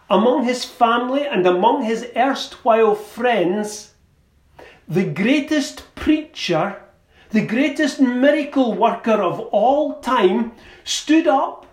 Among 0.09 0.43
his 0.43 0.63
family 0.63 1.25
and 1.25 1.47
among 1.47 1.83
his 1.83 2.07
erstwhile 2.15 2.95
friends, 2.95 3.93
the 4.87 5.05
greatest 5.05 5.95
preacher 5.95 6.81
the 7.29 7.45
greatest 7.45 7.99
miracle 7.99 8.73
worker 8.73 9.21
of 9.21 9.39
all 9.51 9.99
time, 9.99 10.53
stood 10.83 11.27
up 11.27 11.65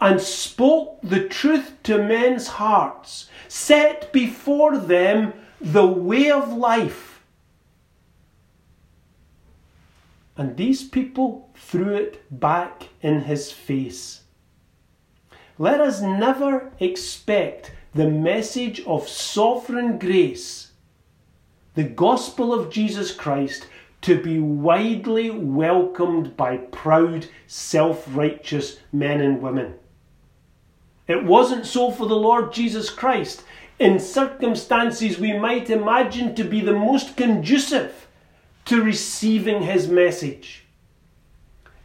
and 0.00 0.20
spoke 0.20 0.98
the 1.02 1.28
truth 1.28 1.74
to 1.84 1.98
men's 1.98 2.48
hearts, 2.48 3.28
set 3.48 4.12
before 4.12 4.76
them 4.76 5.32
the 5.60 5.86
way 5.86 6.30
of 6.30 6.52
life. 6.52 7.22
And 10.36 10.56
these 10.56 10.82
people 10.82 11.48
threw 11.54 11.94
it 11.94 12.24
back 12.40 12.88
in 13.00 13.22
his 13.22 13.52
face. 13.52 14.22
Let 15.58 15.80
us 15.80 16.00
never 16.00 16.72
expect 16.80 17.72
the 17.94 18.08
message 18.08 18.80
of 18.80 19.08
sovereign 19.08 19.98
grace, 19.98 20.72
the 21.74 21.84
gospel 21.84 22.52
of 22.52 22.70
Jesus 22.70 23.14
Christ, 23.14 23.68
to 24.00 24.20
be 24.20 24.40
widely 24.40 25.30
welcomed 25.30 26.36
by 26.36 26.56
proud, 26.56 27.26
self 27.46 28.04
righteous 28.14 28.78
men 28.92 29.20
and 29.20 29.40
women. 29.40 29.74
It 31.06 31.24
wasn't 31.24 31.66
so 31.66 31.90
for 31.90 32.06
the 32.06 32.16
Lord 32.16 32.52
Jesus 32.52 32.88
Christ. 32.90 33.44
In 33.78 33.98
circumstances 33.98 35.18
we 35.18 35.32
might 35.32 35.68
imagine 35.68 36.34
to 36.34 36.44
be 36.44 36.60
the 36.60 36.72
most 36.72 37.16
conducive 37.16 38.06
to 38.66 38.82
receiving 38.82 39.62
his 39.62 39.88
message. 39.88 40.64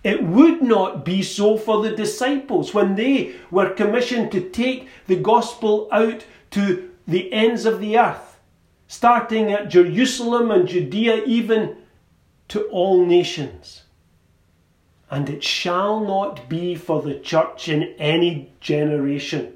It 0.03 0.23
would 0.23 0.61
not 0.61 1.03
be 1.03 1.21
so 1.21 1.57
for 1.57 1.81
the 1.83 1.95
disciples 1.95 2.73
when 2.73 2.95
they 2.95 3.35
were 3.51 3.69
commissioned 3.69 4.31
to 4.31 4.49
take 4.49 4.87
the 5.07 5.17
gospel 5.17 5.89
out 5.91 6.23
to 6.51 6.89
the 7.05 7.31
ends 7.33 7.65
of 7.65 7.81
the 7.81 7.97
earth, 7.97 8.39
starting 8.87 9.51
at 9.51 9.69
Jerusalem 9.69 10.51
and 10.51 10.67
Judea, 10.67 11.23
even 11.25 11.75
to 12.47 12.63
all 12.67 13.05
nations. 13.05 13.83
And 15.11 15.29
it 15.29 15.43
shall 15.43 15.99
not 15.99 16.47
be 16.47 16.75
for 16.75 17.01
the 17.01 17.15
church 17.15 17.67
in 17.67 17.95
any 17.97 18.53
generation. 18.59 19.53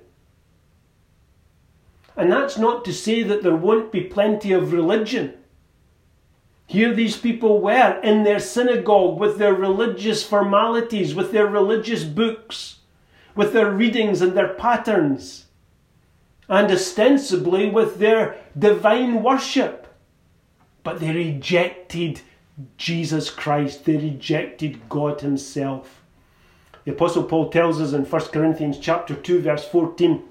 And 2.15 2.31
that's 2.31 2.57
not 2.57 2.85
to 2.85 2.93
say 2.93 3.23
that 3.23 3.43
there 3.43 3.55
won't 3.55 3.91
be 3.91 4.01
plenty 4.01 4.51
of 4.51 4.73
religion. 4.73 5.33
Here 6.65 6.93
these 6.93 7.17
people 7.17 7.59
were 7.61 7.99
in 8.01 8.23
their 8.23 8.39
synagogue 8.39 9.19
with 9.19 9.37
their 9.37 9.53
religious 9.53 10.23
formalities, 10.23 11.13
with 11.13 11.31
their 11.31 11.47
religious 11.47 12.03
books, 12.03 12.79
with 13.35 13.53
their 13.53 13.69
readings 13.69 14.21
and 14.21 14.33
their 14.33 14.53
patterns, 14.53 15.45
and 16.47 16.71
ostensibly 16.71 17.69
with 17.69 17.97
their 17.97 18.37
divine 18.57 19.23
worship. 19.23 19.87
But 20.83 20.99
they 20.99 21.13
rejected 21.13 22.21
Jesus 22.77 23.29
Christ. 23.29 23.85
They 23.85 23.97
rejected 23.97 24.89
God 24.89 25.21
Himself. 25.21 26.01
The 26.85 26.91
Apostle 26.91 27.23
Paul 27.23 27.49
tells 27.49 27.79
us 27.79 27.93
in 27.93 28.05
1 28.05 28.21
Corinthians 28.25 28.77
chapter 28.77 29.15
2, 29.15 29.41
verse 29.41 29.67
14. 29.67 30.23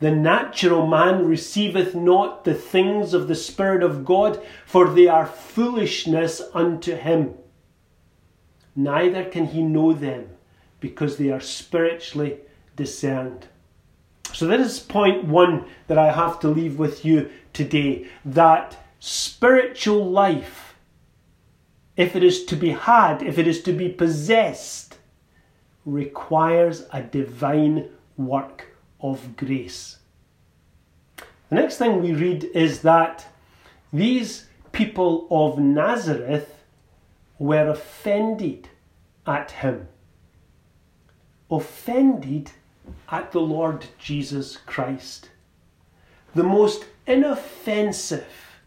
The 0.00 0.10
natural 0.12 0.86
man 0.86 1.26
receiveth 1.26 1.94
not 1.94 2.44
the 2.44 2.54
things 2.54 3.14
of 3.14 3.26
the 3.26 3.34
Spirit 3.34 3.82
of 3.82 4.04
God, 4.04 4.40
for 4.64 4.88
they 4.88 5.08
are 5.08 5.26
foolishness 5.26 6.40
unto 6.54 6.94
him. 6.94 7.34
Neither 8.76 9.24
can 9.24 9.46
he 9.46 9.62
know 9.62 9.92
them, 9.92 10.28
because 10.78 11.16
they 11.16 11.30
are 11.30 11.40
spiritually 11.40 12.38
discerned. 12.76 13.48
So, 14.32 14.46
that 14.46 14.60
is 14.60 14.78
point 14.78 15.24
one 15.24 15.64
that 15.88 15.98
I 15.98 16.12
have 16.12 16.38
to 16.40 16.48
leave 16.48 16.78
with 16.78 17.04
you 17.04 17.30
today 17.52 18.06
that 18.24 18.76
spiritual 19.00 20.08
life 20.08 20.67
if 21.98 22.14
it 22.14 22.22
is 22.22 22.44
to 22.44 22.54
be 22.54 22.70
had, 22.70 23.22
if 23.22 23.38
it 23.38 23.48
is 23.48 23.60
to 23.64 23.72
be 23.72 23.88
possessed, 23.88 24.96
requires 25.84 26.86
a 26.92 27.02
divine 27.02 27.88
work 28.16 28.66
of 29.00 29.36
grace. 29.36 29.98
The 31.48 31.56
next 31.56 31.76
thing 31.78 32.00
we 32.00 32.12
read 32.12 32.44
is 32.54 32.82
that 32.82 33.26
these 33.92 34.46
people 34.70 35.26
of 35.28 35.58
Nazareth 35.58 36.62
were 37.38 37.68
offended 37.68 38.68
at 39.26 39.50
him. 39.50 39.88
Offended 41.50 42.52
at 43.08 43.32
the 43.32 43.40
Lord 43.40 43.86
Jesus 43.98 44.56
Christ. 44.56 45.30
The 46.36 46.44
most 46.44 46.84
inoffensive, 47.08 48.60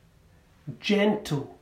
gentle, 0.81 1.57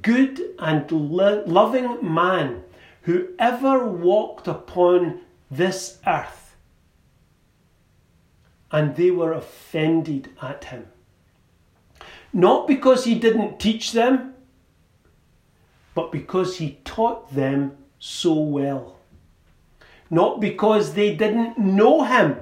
good 0.00 0.40
and 0.58 0.90
lo- 0.90 1.42
loving 1.46 1.98
man 2.14 2.62
who 3.02 3.28
ever 3.38 3.86
walked 3.86 4.46
upon 4.46 5.20
this 5.50 5.98
earth. 6.06 6.56
And 8.70 8.96
they 8.96 9.10
were 9.10 9.32
offended 9.32 10.30
at 10.40 10.64
him. 10.64 10.86
Not 12.32 12.66
because 12.66 13.04
he 13.04 13.14
didn't 13.16 13.60
teach 13.60 13.92
them, 13.92 14.34
but 15.94 16.10
because 16.10 16.56
he 16.56 16.78
taught 16.84 17.34
them 17.34 17.76
so 17.98 18.32
well. 18.32 18.98
Not 20.08 20.40
because 20.40 20.94
they 20.94 21.14
didn't 21.14 21.58
know 21.58 22.04
him, 22.04 22.36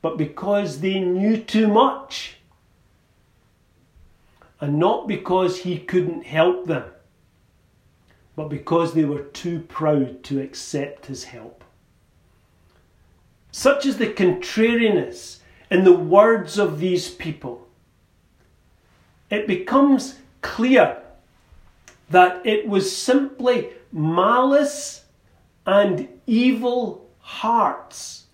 but 0.00 0.16
because 0.16 0.80
they 0.80 1.00
knew 1.00 1.36
too 1.36 1.68
much 1.68 2.37
and 4.60 4.78
not 4.78 5.06
because 5.06 5.60
he 5.60 5.78
couldn't 5.78 6.24
help 6.24 6.66
them, 6.66 6.84
but 8.36 8.48
because 8.48 8.94
they 8.94 9.04
were 9.04 9.22
too 9.22 9.60
proud 9.60 10.22
to 10.24 10.40
accept 10.40 11.06
his 11.06 11.24
help. 11.24 11.64
Such 13.50 13.86
is 13.86 13.98
the 13.98 14.12
contrariness 14.12 15.40
in 15.70 15.84
the 15.84 15.92
words 15.92 16.58
of 16.58 16.78
these 16.78 17.10
people. 17.10 17.68
It 19.30 19.46
becomes 19.46 20.18
clear 20.40 21.02
that 22.10 22.44
it 22.46 22.66
was 22.66 22.94
simply 22.94 23.70
malice 23.92 25.04
and 25.66 26.08
evil 26.26 27.08
hearts 27.20 28.24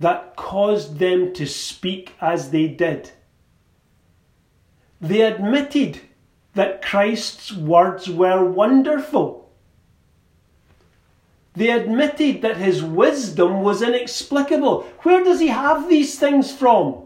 that 0.00 0.36
caused 0.36 0.98
them 0.98 1.32
to 1.32 1.46
speak 1.46 2.12
as 2.20 2.50
they 2.50 2.66
did. 2.66 3.10
They 5.02 5.22
admitted 5.22 6.00
that 6.54 6.80
Christ's 6.80 7.52
words 7.52 8.08
were 8.08 8.44
wonderful. 8.44 9.50
They 11.54 11.70
admitted 11.70 12.40
that 12.42 12.56
his 12.56 12.82
wisdom 12.82 13.62
was 13.62 13.82
inexplicable. 13.82 14.82
Where 15.02 15.24
does 15.24 15.40
he 15.40 15.48
have 15.48 15.88
these 15.88 16.18
things 16.18 16.52
from? 16.52 17.02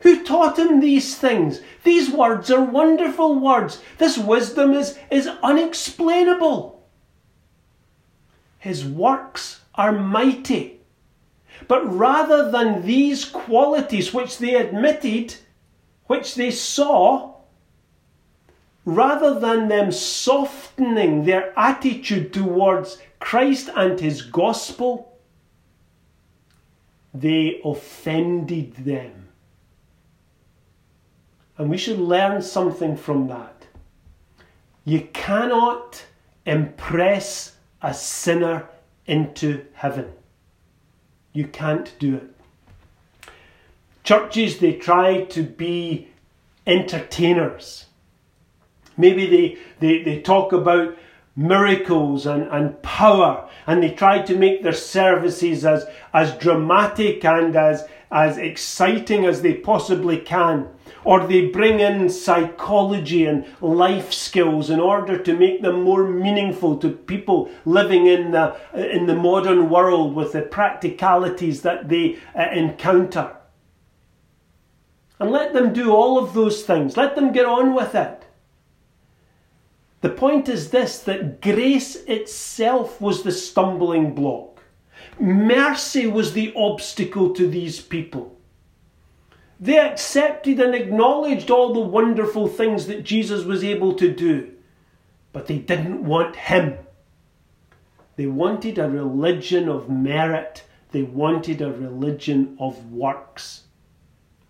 Who 0.00 0.24
taught 0.24 0.58
him 0.58 0.80
these 0.80 1.16
things? 1.16 1.60
These 1.84 2.10
words 2.10 2.50
are 2.50 2.62
wonderful 2.62 3.40
words. 3.40 3.80
This 3.96 4.18
wisdom 4.18 4.74
is, 4.74 4.98
is 5.10 5.26
unexplainable. 5.42 6.86
His 8.58 8.84
works 8.84 9.62
are 9.74 9.92
mighty. 9.92 10.80
But 11.66 11.90
rather 11.90 12.50
than 12.50 12.84
these 12.84 13.24
qualities 13.24 14.12
which 14.12 14.38
they 14.38 14.54
admitted, 14.54 15.36
which 16.06 16.34
they 16.34 16.50
saw, 16.50 17.34
rather 18.84 19.38
than 19.38 19.68
them 19.68 19.90
softening 19.90 21.24
their 21.24 21.52
attitude 21.58 22.32
towards 22.32 22.98
Christ 23.18 23.68
and 23.74 23.98
his 23.98 24.22
gospel, 24.22 25.18
they 27.12 27.60
offended 27.64 28.74
them. 28.76 29.28
And 31.58 31.70
we 31.70 31.78
should 31.78 31.98
learn 31.98 32.42
something 32.42 32.96
from 32.96 33.28
that. 33.28 33.66
You 34.84 35.08
cannot 35.12 36.04
impress 36.44 37.56
a 37.82 37.92
sinner 37.92 38.68
into 39.06 39.64
heaven. 39.72 40.12
You 41.32 41.48
can't 41.48 41.92
do 41.98 42.16
it. 42.16 42.35
Churches, 44.06 44.58
they 44.58 44.74
try 44.74 45.24
to 45.24 45.42
be 45.42 46.06
entertainers. 46.64 47.86
Maybe 48.96 49.26
they, 49.26 49.58
they, 49.80 50.04
they 50.04 50.20
talk 50.20 50.52
about 50.52 50.96
miracles 51.34 52.24
and, 52.24 52.44
and 52.44 52.80
power, 52.82 53.50
and 53.66 53.82
they 53.82 53.90
try 53.90 54.22
to 54.22 54.38
make 54.38 54.62
their 54.62 54.72
services 54.72 55.64
as, 55.64 55.86
as 56.14 56.36
dramatic 56.36 57.24
and 57.24 57.56
as, 57.56 57.88
as 58.12 58.38
exciting 58.38 59.24
as 59.24 59.42
they 59.42 59.54
possibly 59.54 60.18
can. 60.18 60.68
Or 61.02 61.26
they 61.26 61.46
bring 61.46 61.80
in 61.80 62.08
psychology 62.08 63.26
and 63.26 63.44
life 63.60 64.12
skills 64.12 64.70
in 64.70 64.78
order 64.78 65.18
to 65.18 65.36
make 65.36 65.62
them 65.62 65.82
more 65.82 66.08
meaningful 66.08 66.78
to 66.78 66.90
people 66.90 67.50
living 67.64 68.06
in 68.06 68.30
the, 68.30 68.56
in 68.72 69.06
the 69.06 69.16
modern 69.16 69.68
world 69.68 70.14
with 70.14 70.30
the 70.30 70.42
practicalities 70.42 71.62
that 71.62 71.88
they 71.88 72.18
uh, 72.38 72.50
encounter. 72.52 73.32
And 75.18 75.30
let 75.30 75.52
them 75.52 75.72
do 75.72 75.92
all 75.92 76.18
of 76.18 76.34
those 76.34 76.62
things. 76.62 76.96
Let 76.96 77.14
them 77.14 77.32
get 77.32 77.46
on 77.46 77.74
with 77.74 77.94
it. 77.94 78.24
The 80.02 80.10
point 80.10 80.48
is 80.48 80.70
this 80.70 80.98
that 81.00 81.40
grace 81.40 81.96
itself 82.04 83.00
was 83.00 83.22
the 83.22 83.32
stumbling 83.32 84.14
block. 84.14 84.62
Mercy 85.18 86.06
was 86.06 86.32
the 86.32 86.52
obstacle 86.54 87.32
to 87.34 87.48
these 87.48 87.80
people. 87.80 88.36
They 89.58 89.78
accepted 89.78 90.60
and 90.60 90.74
acknowledged 90.74 91.50
all 91.50 91.72
the 91.72 91.80
wonderful 91.80 92.46
things 92.46 92.86
that 92.88 93.04
Jesus 93.04 93.44
was 93.44 93.64
able 93.64 93.94
to 93.94 94.12
do, 94.12 94.52
but 95.32 95.46
they 95.46 95.58
didn't 95.58 96.04
want 96.04 96.36
Him. 96.36 96.76
They 98.16 98.26
wanted 98.26 98.78
a 98.78 98.90
religion 98.90 99.68
of 99.70 99.88
merit, 99.88 100.64
they 100.92 101.02
wanted 101.02 101.62
a 101.62 101.72
religion 101.72 102.56
of 102.60 102.92
works 102.92 103.65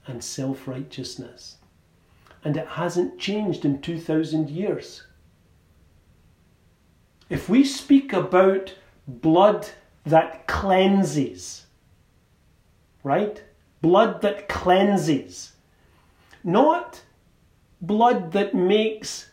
and 0.07 0.23
self 0.23 0.67
righteousness. 0.69 1.57
And 2.45 2.57
it 2.57 2.69
hasn't 2.69 3.19
changed 3.19 3.65
in 3.65 3.81
2,000 3.81 4.51
years. 4.51 5.03
If 7.29 7.49
we 7.49 7.65
speak 7.65 8.13
about 8.13 8.75
blood 9.09 9.69
that 10.05 10.47
cleanses, 10.47 11.67
right? 13.03 13.43
Blood 13.83 14.23
that 14.23 14.49
cleanses, 14.49 15.53
not 16.45 17.03
blood 17.81 18.33
that 18.33 18.55
makes 18.55 19.31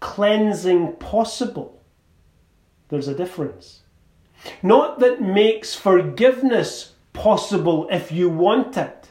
cleansing 0.00 0.92
possible. 0.96 1.82
There's 2.88 3.08
a 3.08 3.14
difference. 3.14 3.80
Not 4.62 4.98
that 5.00 5.20
makes 5.20 5.74
forgiveness 5.74 6.92
possible 7.12 7.88
if 7.90 8.12
you 8.12 8.28
want 8.28 8.76
it, 8.76 9.05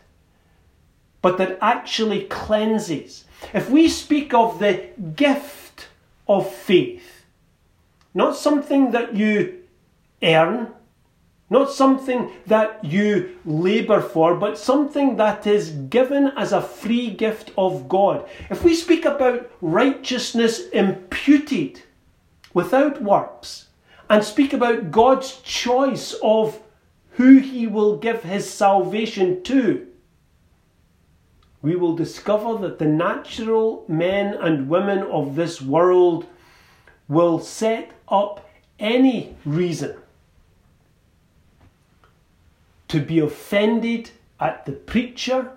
but 1.26 1.40
that 1.40 1.58
actually 1.60 2.22
cleanses. 2.26 3.26
If 3.52 3.68
we 3.68 3.90
speak 3.90 4.32
of 4.32 4.60
the 4.60 4.90
gift 5.16 5.88
of 6.28 6.48
faith, 6.48 7.26
not 8.14 8.36
something 8.36 8.92
that 8.92 9.16
you 9.16 9.64
earn, 10.22 10.68
not 11.50 11.72
something 11.72 12.32
that 12.46 12.86
you 12.86 13.40
labour 13.44 14.02
for, 14.02 14.36
but 14.36 14.60
something 14.60 15.16
that 15.16 15.48
is 15.48 15.72
given 15.72 16.28
as 16.38 16.54
a 16.54 16.62
free 16.62 17.10
gift 17.10 17.50
of 17.58 17.90
God. 17.90 18.30
If 18.52 18.64
we 18.64 18.76
speak 18.76 19.04
about 19.04 19.50
righteousness 19.62 20.70
imputed 20.70 21.82
without 22.54 23.02
works, 23.02 23.66
and 24.12 24.24
speak 24.24 24.54
about 24.54 24.92
God's 24.92 25.42
choice 25.42 26.14
of 26.22 26.60
who 27.14 27.40
He 27.40 27.66
will 27.66 27.98
give 27.98 28.22
His 28.22 28.48
salvation 28.48 29.42
to, 29.46 29.88
we 31.66 31.76
will 31.76 31.96
discover 31.96 32.60
that 32.60 32.78
the 32.78 32.86
natural 32.86 33.84
men 33.88 34.36
and 34.36 34.70
women 34.70 35.00
of 35.00 35.36
this 35.36 35.60
world 35.60 36.28
will 37.08 37.40
set 37.40 37.90
up 38.08 38.48
any 38.78 39.36
reason 39.46 39.98
to 42.88 43.02
be 43.02 43.18
offended 43.18 44.12
at 44.40 44.64
the 44.68 44.74
preacher, 44.74 45.54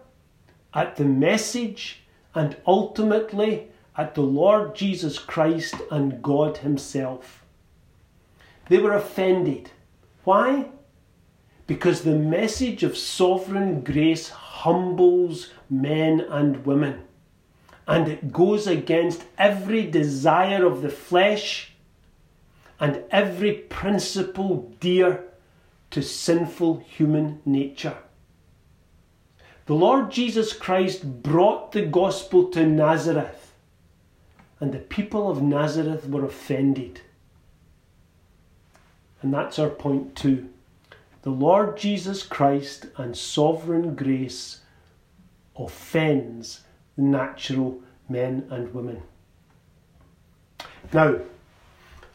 at 0.72 0.96
the 0.96 1.04
message, 1.04 2.00
and 2.34 2.56
ultimately 2.66 3.68
at 3.94 4.14
the 4.14 4.22
Lord 4.22 4.74
Jesus 4.74 5.18
Christ 5.18 5.74
and 5.90 6.22
God 6.22 6.56
Himself. 6.56 7.44
They 8.70 8.78
were 8.78 8.94
offended. 8.94 9.72
Why? 10.24 10.70
Because 11.66 12.00
the 12.00 12.16
message 12.16 12.82
of 12.82 12.96
sovereign 12.96 13.82
grace 13.82 14.30
humbles 14.64 15.50
men 15.70 16.20
and 16.20 16.64
women 16.66 17.02
and 17.88 18.06
it 18.06 18.30
goes 18.30 18.66
against 18.66 19.24
every 19.38 19.90
desire 19.90 20.66
of 20.66 20.82
the 20.82 20.90
flesh 20.90 21.72
and 22.78 23.02
every 23.10 23.52
principle 23.52 24.70
dear 24.78 25.24
to 25.90 26.02
sinful 26.02 26.84
human 26.86 27.40
nature. 27.46 27.96
The 29.64 29.74
Lord 29.74 30.10
Jesus 30.10 30.52
Christ 30.52 31.22
brought 31.22 31.72
the 31.72 31.82
gospel 31.82 32.48
to 32.50 32.66
Nazareth, 32.66 33.54
and 34.60 34.72
the 34.72 34.78
people 34.78 35.30
of 35.30 35.42
Nazareth 35.42 36.06
were 36.06 36.24
offended. 36.24 37.00
And 39.22 39.32
that's 39.32 39.58
our 39.58 39.70
point 39.70 40.14
two. 40.14 40.50
The 41.22 41.30
Lord 41.30 41.76
Jesus 41.76 42.22
Christ 42.22 42.86
and 42.96 43.16
sovereign 43.16 43.94
grace 43.94 44.60
offends 45.56 46.62
the 46.96 47.02
natural 47.02 47.80
men 48.08 48.46
and 48.50 48.72
women. 48.72 49.02
Now, 50.92 51.16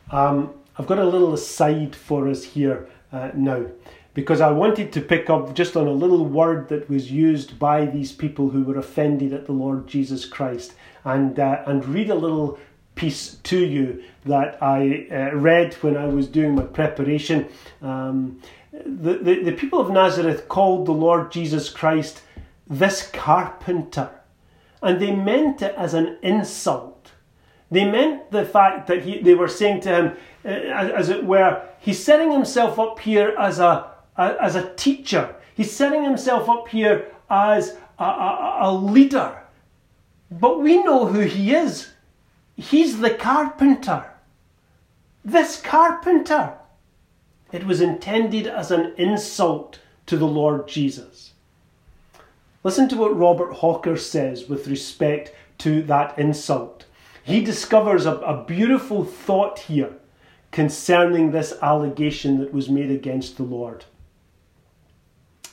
um, 0.10 0.54
I've 0.78 0.88
got 0.88 1.00
a 1.00 1.06
little 1.06 1.34
aside 1.34 1.96
for 1.96 2.28
us 2.28 2.44
here 2.44 2.88
uh, 3.12 3.32
now 3.36 3.66
because 4.13 4.42
I 4.42 4.52
wanted 4.52 4.92
to 4.94 5.02
pick 5.02 5.30
up 5.30 5.54
just 5.54 5.76
on 5.76 5.88
a 5.88 5.92
little 5.92 6.26
word 6.26 6.70
that 6.70 6.89
was 6.89 7.12
used 7.12 7.60
by 7.60 7.86
these 7.86 8.12
people 8.12 8.50
who 8.50 8.63
were 8.63 8.78
offended 8.78 9.34
at 9.34 9.46
the 9.46 9.52
Lord 9.52 9.88
Jesus 9.88 10.26
Christ 10.26 10.74
and, 11.04 11.39
uh, 11.39 11.63
and 11.66 11.86
read 11.86 12.10
a 12.10 12.16
little 12.16 12.60
piece 12.96 13.36
to 13.44 13.58
you 13.58 14.04
that 14.26 14.62
I 14.62 15.08
uh, 15.12 15.36
read 15.36 15.74
when 15.76 15.98
I 15.98 16.06
was 16.06 16.28
doing 16.28 16.56
my 16.56 16.63
preparation. 16.63 17.50
Um, 17.82 18.39
the, 18.74 19.20
the, 19.20 19.44
the 19.44 19.52
people 19.52 19.80
of 19.80 19.92
Nazareth 19.92 20.50
called 20.50 20.86
the 20.86 20.92
Lord 20.92 21.32
Jesus 21.32 21.70
Christ 21.70 22.22
this 22.68 23.10
carpenter 23.12 24.10
and 24.84 25.02
they 25.02 25.16
meant 25.16 25.62
it 25.62 25.74
as 25.76 25.94
an 25.94 26.18
insult. 26.22 27.12
They 27.72 27.86
meant 27.86 28.30
the 28.32 28.46
fact 28.46 28.88
that 28.88 29.04
he, 29.04 29.20
they 29.20 29.34
were 29.34 29.48
saying 29.48 29.82
to 29.82 29.90
him, 29.90 30.18
uh, 30.46 30.50
as, 30.50 31.10
it 31.10 31.24
were, 31.24 31.66
he's 31.80 32.04
setting 32.04 32.32
himself 32.32 32.78
up 32.78 33.00
here 33.00 33.34
as 33.40 33.60
a, 33.60 33.92
a, 34.18 34.36
as 34.42 34.56
a 34.56 34.74
teacher. 34.76 35.36
He's 35.56 35.72
setting 35.72 36.04
himself 36.04 36.50
up 36.50 36.68
here 36.68 37.12
as 37.30 37.78
a, 37.98 38.04
a, 38.04 38.58
a 38.64 38.74
leader. 38.74 39.42
But 40.30 40.60
we 40.60 40.84
know 40.84 41.06
who 41.06 41.22
he 41.22 41.56
is. 41.56 41.94
He's 42.58 43.00
the 43.00 43.12
carpenter. 43.12 44.12
This 45.24 45.62
carpenter. 45.62 46.58
It 47.54 47.66
was 47.66 47.80
intended 47.80 48.48
as 48.48 48.72
an 48.72 48.94
insult 48.98 49.80
to 50.08 50.18
the 50.18 50.28
Lord 50.28 50.68
Jesus. 50.68 51.34
Listen 52.63 52.89
to 52.89 52.98
what 52.98 53.16
Robert 53.16 53.54
Hawker 53.54 53.96
says 53.96 54.50
with 54.50 54.68
respect 54.68 55.34
to 55.60 55.84
that 55.84 56.18
insult. 56.18 56.86
He 57.24 57.44
discovers 57.44 58.06
a, 58.06 58.16
a 58.16 58.44
beautiful 58.44 59.06
thought 59.06 59.60
here 59.60 59.94
concerning 60.52 61.32
this 61.32 61.54
allegation 61.62 62.39
that 62.39 62.54
was 62.54 62.70
made 62.70 62.89
against 62.89 63.38
the 63.38 63.44
Lord. 63.44 63.86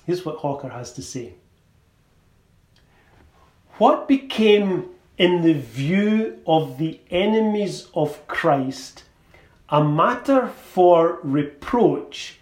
Here's 0.06 0.24
what 0.24 0.38
Hawker 0.38 0.70
has 0.70 0.92
to 0.94 1.02
say 1.02 1.34
what 3.76 4.08
became, 4.08 4.88
in 5.18 5.42
the 5.42 5.54
view 5.54 6.38
of 6.46 6.78
the 6.78 7.00
enemies 7.10 7.88
of 7.94 8.26
Christ, 8.26 9.04
a 9.70 9.85
matter 9.85 10.48
for 10.48 11.20
reproach 11.22 12.40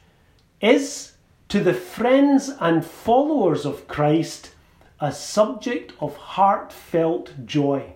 is 0.61 1.13
to 1.49 1.61
the 1.61 1.75
friends 1.75 2.51
and 2.61 2.85
followers 2.85 3.67
of 3.67 3.87
Christ 3.87 4.55
a 5.01 5.13
subject 5.13 5.93
of 6.01 6.17
heartfelt 6.17 7.33
joy. 7.45 7.93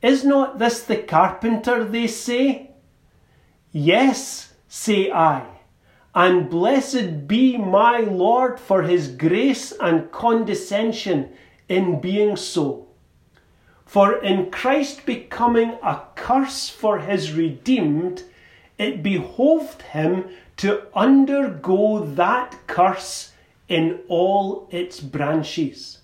Is 0.00 0.24
not 0.24 0.58
this 0.58 0.82
the 0.82 0.96
carpenter, 0.96 1.84
they 1.84 2.06
say? 2.06 2.70
Yes, 3.72 4.54
say 4.68 5.10
I, 5.10 5.46
and 6.14 6.48
blessed 6.48 7.26
be 7.26 7.56
my 7.56 7.98
Lord 7.98 8.60
for 8.60 8.82
his 8.82 9.08
grace 9.08 9.72
and 9.72 10.10
condescension 10.12 11.32
in 11.68 12.00
being 12.00 12.36
so. 12.36 12.87
For 13.88 14.22
in 14.22 14.50
Christ 14.50 15.06
becoming 15.06 15.78
a 15.82 16.02
curse 16.14 16.68
for 16.68 16.98
his 16.98 17.32
redeemed, 17.32 18.22
it 18.76 19.02
behoved 19.02 19.80
him 19.80 20.28
to 20.58 20.88
undergo 20.94 22.04
that 22.04 22.54
curse 22.66 23.32
in 23.66 24.00
all 24.06 24.68
its 24.70 25.00
branches. 25.00 26.02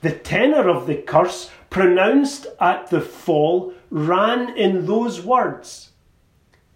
The 0.00 0.10
tenor 0.10 0.68
of 0.68 0.88
the 0.88 0.96
curse 0.96 1.52
pronounced 1.70 2.48
at 2.60 2.90
the 2.90 3.00
fall 3.00 3.72
ran 3.88 4.56
in 4.56 4.86
those 4.86 5.22
words 5.22 5.92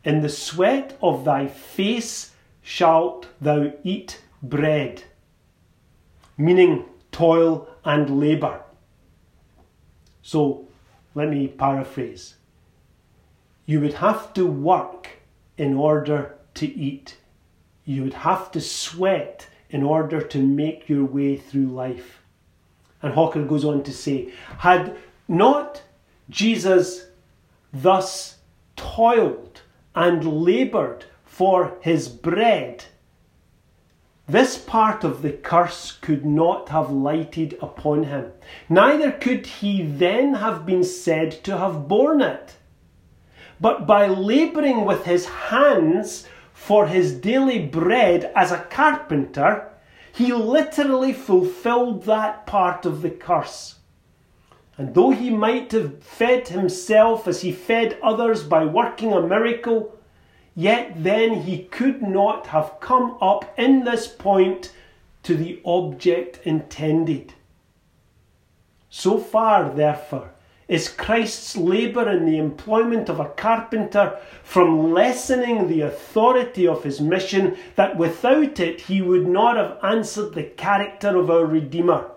In 0.04 0.20
the 0.20 0.28
sweat 0.28 0.96
of 1.02 1.24
thy 1.24 1.48
face 1.48 2.32
shalt 2.62 3.26
thou 3.40 3.72
eat 3.82 4.22
bread, 4.40 5.02
meaning 6.38 6.84
toil 7.10 7.68
and 7.84 8.20
labour. 8.20 8.60
So 10.22 10.68
let 11.14 11.28
me 11.28 11.48
paraphrase. 11.48 12.34
You 13.66 13.80
would 13.80 13.94
have 13.94 14.32
to 14.34 14.46
work 14.46 15.08
in 15.56 15.74
order 15.74 16.36
to 16.54 16.66
eat. 16.66 17.16
You 17.84 18.02
would 18.04 18.14
have 18.14 18.50
to 18.52 18.60
sweat 18.60 19.46
in 19.70 19.82
order 19.82 20.20
to 20.20 20.38
make 20.38 20.88
your 20.88 21.04
way 21.04 21.36
through 21.36 21.66
life. 21.66 22.20
And 23.02 23.14
Hawker 23.14 23.44
goes 23.44 23.64
on 23.64 23.82
to 23.84 23.92
say, 23.92 24.32
had 24.58 24.96
not 25.28 25.82
Jesus 26.28 27.06
thus 27.72 28.38
toiled 28.76 29.62
and 29.94 30.44
laboured 30.44 31.04
for 31.24 31.76
his 31.80 32.08
bread, 32.08 32.84
this 34.32 34.56
part 34.58 35.02
of 35.04 35.22
the 35.22 35.32
curse 35.32 35.92
could 35.92 36.24
not 36.24 36.68
have 36.68 36.90
lighted 36.90 37.58
upon 37.60 38.04
him. 38.04 38.32
Neither 38.68 39.12
could 39.12 39.46
he 39.46 39.82
then 39.82 40.34
have 40.34 40.64
been 40.64 40.84
said 40.84 41.32
to 41.44 41.58
have 41.58 41.88
borne 41.88 42.20
it. 42.20 42.56
But 43.60 43.86
by 43.86 44.06
labouring 44.06 44.84
with 44.84 45.04
his 45.04 45.26
hands 45.26 46.26
for 46.52 46.86
his 46.86 47.12
daily 47.12 47.58
bread 47.58 48.32
as 48.36 48.52
a 48.52 48.66
carpenter, 48.70 49.68
he 50.12 50.32
literally 50.32 51.12
fulfilled 51.12 52.04
that 52.04 52.46
part 52.46 52.86
of 52.86 53.02
the 53.02 53.10
curse. 53.10 53.76
And 54.76 54.94
though 54.94 55.10
he 55.10 55.30
might 55.30 55.72
have 55.72 56.02
fed 56.02 56.48
himself 56.48 57.28
as 57.28 57.42
he 57.42 57.52
fed 57.52 57.98
others 58.02 58.42
by 58.42 58.64
working 58.64 59.12
a 59.12 59.20
miracle, 59.20 59.99
yet 60.54 61.02
then 61.02 61.42
he 61.42 61.64
could 61.64 62.02
not 62.02 62.48
have 62.48 62.78
come 62.80 63.16
up 63.20 63.52
in 63.58 63.84
this 63.84 64.06
point 64.06 64.72
to 65.22 65.36
the 65.36 65.60
object 65.64 66.40
intended. 66.44 67.34
So 68.88 69.18
far, 69.18 69.70
therefore, 69.70 70.32
is 70.70 70.88
Christ's 70.88 71.56
labour 71.56 72.08
in 72.08 72.26
the 72.26 72.38
employment 72.38 73.08
of 73.08 73.18
a 73.18 73.28
carpenter 73.30 74.16
from 74.44 74.92
lessening 74.92 75.66
the 75.66 75.80
authority 75.80 76.66
of 76.66 76.84
his 76.84 77.00
mission 77.00 77.56
that 77.74 77.96
without 77.96 78.60
it 78.60 78.82
he 78.82 79.02
would 79.02 79.26
not 79.26 79.56
have 79.56 79.78
answered 79.82 80.32
the 80.32 80.44
character 80.44 81.16
of 81.16 81.28
our 81.28 81.44
Redeemer 81.44 82.10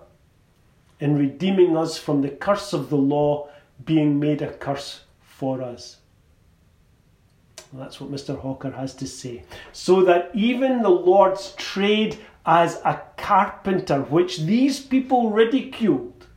in 1.00 1.17
redeeming 1.17 1.76
us 1.76 1.98
from 1.98 2.22
the 2.22 2.30
curse 2.30 2.74
of 2.74 2.89
the 2.89 2.96
law 2.96 3.50
being 3.86 4.19
made 4.19 4.41
a 4.41 4.54
curse 4.54 5.02
for 5.22 5.62
us. 5.62 5.98
That's 7.73 7.99
what 7.99 8.12
Mr. 8.12 8.39
Hawker 8.39 8.71
has 8.71 8.93
to 8.95 9.07
say. 9.07 9.43
So 9.71 10.03
that 10.03 10.29
even 10.33 10.81
the 10.81 10.89
Lord's 10.89 11.53
trade 11.55 12.19
as 12.45 12.79
a 12.86 13.01
carpenter, 13.17 14.01
which 14.01 14.39
these 14.39 14.79
people 14.79 15.31
ridiculed, 15.31 16.27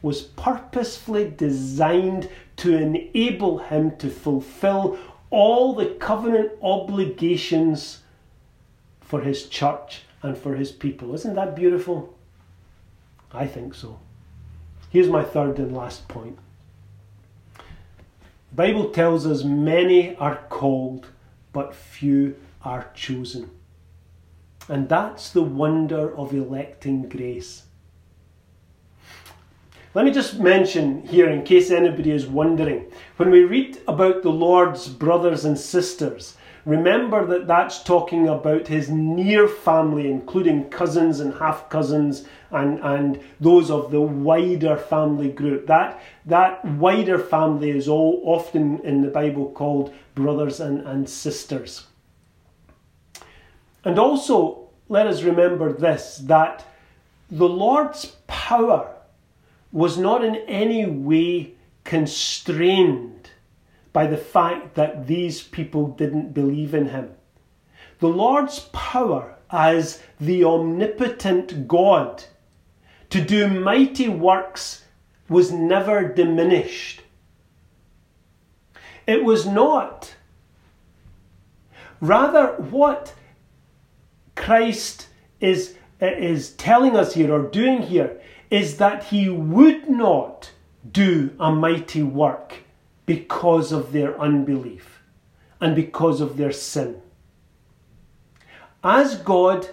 was 0.00 0.22
purposefully 0.22 1.32
designed 1.36 2.28
to 2.56 2.76
enable 2.76 3.58
him 3.58 3.96
to 3.98 4.10
fulfill 4.10 4.98
all 5.30 5.74
the 5.74 5.86
covenant 5.86 6.52
obligations 6.60 8.00
for 9.00 9.20
his 9.20 9.48
church 9.48 10.02
and 10.22 10.36
for 10.36 10.56
his 10.56 10.72
people. 10.72 11.14
Isn't 11.14 11.36
that 11.36 11.54
beautiful? 11.54 12.16
I 13.32 13.46
think 13.46 13.74
so. 13.74 14.00
Here's 14.90 15.08
my 15.08 15.22
third 15.22 15.58
and 15.58 15.74
last 15.74 16.06
point. 16.08 16.38
Bible 18.54 18.90
tells 18.90 19.26
us 19.26 19.44
many 19.44 20.14
are 20.16 20.44
called, 20.48 21.06
but 21.52 21.74
few 21.74 22.36
are 22.62 22.90
chosen. 22.94 23.50
And 24.68 24.88
that's 24.88 25.30
the 25.30 25.42
wonder 25.42 26.14
of 26.16 26.34
electing 26.34 27.08
grace. 27.08 27.64
Let 29.94 30.04
me 30.04 30.10
just 30.10 30.38
mention 30.38 31.06
here, 31.06 31.28
in 31.28 31.42
case 31.44 31.70
anybody 31.70 32.12
is 32.12 32.26
wondering, 32.26 32.90
when 33.16 33.30
we 33.30 33.44
read 33.44 33.78
about 33.86 34.22
the 34.22 34.30
Lord's 34.30 34.88
brothers 34.88 35.44
and 35.44 35.58
sisters, 35.58 36.36
remember 36.64 37.26
that 37.26 37.46
that's 37.46 37.82
talking 37.82 38.28
about 38.28 38.68
his 38.68 38.88
near 38.88 39.48
family, 39.48 40.10
including 40.10 40.70
cousins 40.70 41.20
and 41.20 41.34
half 41.34 41.68
cousins 41.68 42.24
and, 42.50 42.78
and 42.80 43.20
those 43.40 43.70
of 43.70 43.90
the 43.90 44.00
wider 44.00 44.76
family 44.76 45.30
group. 45.30 45.66
That, 45.66 46.00
that 46.26 46.64
wider 46.64 47.18
family 47.18 47.70
is 47.70 47.88
all 47.88 48.22
often 48.24 48.80
in 48.80 49.02
the 49.02 49.08
Bible 49.08 49.50
called 49.50 49.92
brothers 50.14 50.60
and, 50.60 50.86
and 50.86 51.08
sisters. 51.08 51.86
And 53.84 53.98
also, 53.98 54.68
let 54.88 55.06
us 55.06 55.22
remember 55.22 55.72
this 55.72 56.18
that 56.24 56.66
the 57.30 57.48
Lord's 57.48 58.16
power 58.26 58.94
was 59.72 59.96
not 59.96 60.22
in 60.22 60.36
any 60.36 60.86
way 60.86 61.54
constrained 61.82 63.21
by 63.92 64.06
the 64.06 64.16
fact 64.16 64.74
that 64.74 65.06
these 65.06 65.42
people 65.42 65.88
didn't 65.88 66.32
believe 66.32 66.74
in 66.74 66.88
him. 66.88 67.10
The 67.98 68.08
Lord's 68.08 68.60
power 68.72 69.36
as 69.50 70.02
the 70.18 70.44
omnipotent 70.44 71.68
God 71.68 72.24
to 73.10 73.22
do 73.22 73.46
mighty 73.48 74.08
works 74.08 74.84
was 75.28 75.52
never 75.52 76.08
diminished. 76.08 77.02
It 79.06 79.24
was 79.24 79.46
not. 79.46 80.14
Rather, 82.00 82.54
what 82.70 83.14
Christ 84.34 85.08
is, 85.40 85.76
is 86.00 86.52
telling 86.52 86.96
us 86.96 87.14
here 87.14 87.32
or 87.32 87.42
doing 87.42 87.82
here 87.82 88.20
is 88.50 88.78
that 88.78 89.04
he 89.04 89.28
would 89.28 89.88
not 89.88 90.50
do 90.90 91.30
a 91.38 91.52
mighty 91.52 92.02
work 92.02 92.61
because 93.06 93.72
of 93.72 93.92
their 93.92 94.18
unbelief 94.20 95.02
and 95.60 95.74
because 95.74 96.20
of 96.20 96.36
their 96.36 96.52
sin. 96.52 97.00
As 98.82 99.16
God, 99.16 99.68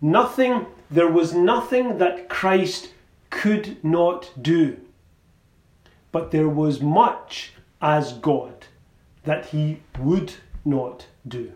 nothing 0.00 0.66
there 0.90 1.10
was 1.10 1.34
nothing 1.34 1.98
that 1.98 2.28
Christ 2.28 2.90
could 3.30 3.82
not 3.84 4.30
do, 4.40 4.80
but 6.12 6.30
there 6.30 6.48
was 6.48 6.80
much 6.80 7.52
as 7.80 8.12
God 8.12 8.66
that 9.24 9.46
he 9.46 9.80
would 9.98 10.34
not 10.64 11.06
do. 11.26 11.52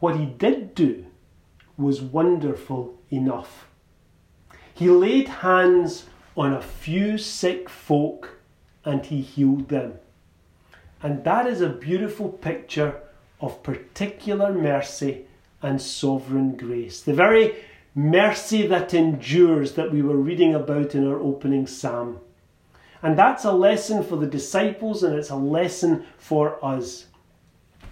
What 0.00 0.16
he 0.16 0.26
did 0.26 0.74
do 0.74 1.06
was 1.76 2.02
wonderful 2.02 2.98
enough. 3.10 3.68
He 4.74 4.88
laid 4.88 5.28
hands 5.28 6.06
on 6.36 6.52
a 6.52 6.62
few 6.62 7.18
sick 7.18 7.68
folk 7.68 8.38
and 8.84 9.06
he 9.06 9.20
healed 9.20 9.68
them. 9.68 9.94
And 11.02 11.24
that 11.24 11.46
is 11.46 11.60
a 11.60 11.68
beautiful 11.68 12.28
picture 12.28 13.00
of 13.40 13.62
particular 13.62 14.52
mercy 14.52 15.26
and 15.60 15.80
sovereign 15.80 16.56
grace. 16.56 17.02
The 17.02 17.14
very 17.14 17.56
mercy 17.94 18.66
that 18.66 18.94
endures 18.94 19.72
that 19.72 19.92
we 19.92 20.00
were 20.00 20.16
reading 20.16 20.54
about 20.54 20.94
in 20.94 21.06
our 21.06 21.18
opening 21.18 21.66
psalm. 21.66 22.20
And 23.02 23.18
that's 23.18 23.44
a 23.44 23.52
lesson 23.52 24.04
for 24.04 24.16
the 24.16 24.26
disciples 24.26 25.02
and 25.02 25.14
it's 25.16 25.30
a 25.30 25.36
lesson 25.36 26.04
for 26.18 26.64
us. 26.64 27.06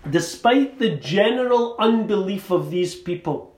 Despite 0.09 0.79
the 0.79 0.97
general 0.97 1.77
unbelief 1.79 2.51
of 2.51 2.71
these 2.71 2.95
people, 2.95 3.50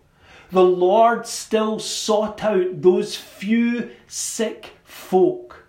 the 0.52 0.62
Lord 0.62 1.26
still 1.26 1.78
sought 1.78 2.44
out 2.44 2.82
those 2.82 3.16
few 3.16 3.90
sick 4.06 4.72
folk 4.84 5.64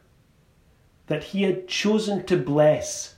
that 1.08 1.24
He 1.24 1.44
had 1.44 1.70
chosen 1.70 2.26
to 2.26 2.36
bless, 2.36 3.16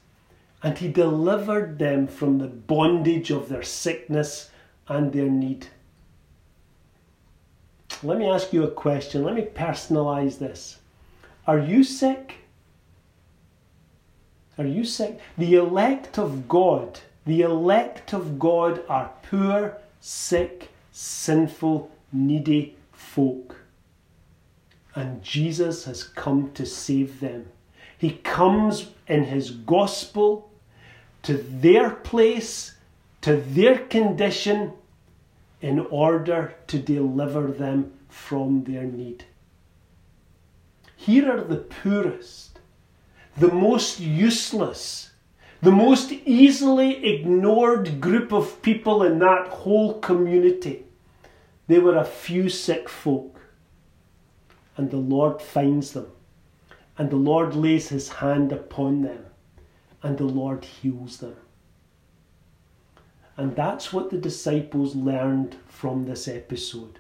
and 0.62 0.78
He 0.78 0.88
delivered 0.88 1.80
them 1.80 2.06
from 2.06 2.38
the 2.38 2.48
bondage 2.48 3.32
of 3.32 3.50
their 3.50 3.64
sickness 3.64 4.52
and 4.88 5.12
their 5.12 5.28
need. 5.28 5.68
Let 8.04 8.20
me 8.20 8.30
ask 8.30 8.54
you 8.54 8.64
a 8.64 8.72
question. 8.72 9.24
Let 9.24 9.34
me 9.34 9.42
personalize 9.42 10.38
this. 10.38 10.78
Are 11.48 11.60
you 11.60 11.84
sick? 11.84 12.36
Are 14.60 14.66
you 14.66 14.86
sick? 14.86 15.20
The 15.36 15.56
elect 15.56 16.20
of 16.20 16.48
God, 16.48 17.00
the 17.26 17.42
elect 17.42 18.14
of 18.14 18.38
God 18.38 18.84
are 18.88 19.12
poor, 19.30 19.78
sick, 20.00 20.70
sinful, 20.98 21.92
needy 22.14 22.74
folk. 22.94 23.58
And 24.96 25.22
Jesus 25.22 25.84
has 25.84 26.06
come 26.06 26.52
to 26.54 26.66
save 26.66 27.20
them. 27.20 27.48
He 27.98 28.12
comes 28.12 28.88
in 29.06 29.26
his 29.26 29.52
gospel 29.52 30.50
to 31.24 31.34
their 31.34 31.90
place, 31.90 32.76
to 33.22 33.36
their 33.36 33.80
condition, 33.80 34.72
in 35.60 35.80
order 35.80 36.56
to 36.68 36.80
deliver 36.80 37.48
them 37.48 37.92
from 38.08 38.64
their 38.64 38.84
need. 38.84 39.26
Here 40.96 41.30
are 41.30 41.44
the 41.44 41.58
poorest, 41.58 42.60
the 43.36 43.52
most 43.52 44.00
useless, 44.00 45.12
the 45.62 45.72
most 45.72 46.14
easily 46.14 47.06
ignored 47.06 48.00
group 48.00 48.32
of 48.32 48.62
people 48.62 49.04
in 49.04 49.20
that 49.20 49.48
whole 49.50 50.00
community. 50.00 50.85
They 51.68 51.80
were 51.80 51.96
a 51.96 52.06
few 52.06 52.50
sick 52.50 52.90
folk. 52.90 53.40
And 54.78 54.92
the 54.92 54.98
Lord 54.98 55.42
finds 55.42 55.94
them. 55.94 56.12
And 56.98 57.10
the 57.10 57.16
Lord 57.16 57.56
lays 57.56 57.90
his 57.90 58.10
hand 58.10 58.52
upon 58.52 59.02
them. 59.02 59.26
And 60.04 60.18
the 60.18 60.26
Lord 60.26 60.66
heals 60.66 61.18
them. 61.18 61.36
And 63.38 63.56
that's 63.56 63.92
what 63.92 64.12
the 64.12 64.18
disciples 64.18 64.96
learned 64.96 65.56
from 65.68 66.06
this 66.06 66.28
episode. 66.28 67.00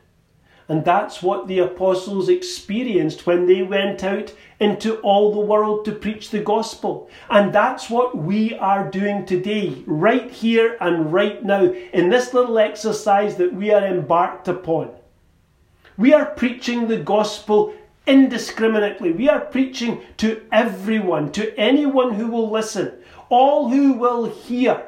And 0.67 0.83
that's 0.83 1.21
what 1.21 1.47
the 1.47 1.59
apostles 1.59 2.27
experienced 2.27 3.27
when 3.27 3.45
they 3.45 3.61
went 3.61 4.03
out 4.03 4.33
into 4.59 4.95
all 5.01 5.31
the 5.31 5.39
world 5.39 5.85
to 5.85 5.91
preach 5.91 6.31
the 6.31 6.39
gospel. 6.39 7.07
And 7.29 7.53
that's 7.53 7.89
what 7.89 8.17
we 8.17 8.55
are 8.55 8.89
doing 8.89 9.25
today, 9.25 9.83
right 9.85 10.31
here 10.31 10.75
and 10.81 11.13
right 11.13 11.43
now, 11.43 11.65
in 11.65 12.09
this 12.09 12.33
little 12.33 12.57
exercise 12.57 13.35
that 13.35 13.53
we 13.53 13.71
are 13.71 13.85
embarked 13.85 14.47
upon. 14.47 14.91
We 15.97 16.13
are 16.13 16.25
preaching 16.25 16.87
the 16.87 16.97
gospel 16.97 17.75
indiscriminately. 18.07 19.11
We 19.11 19.29
are 19.29 19.41
preaching 19.41 20.01
to 20.17 20.41
everyone, 20.51 21.31
to 21.33 21.55
anyone 21.59 22.15
who 22.15 22.27
will 22.27 22.49
listen, 22.49 22.91
all 23.29 23.69
who 23.69 23.93
will 23.93 24.25
hear. 24.25 24.83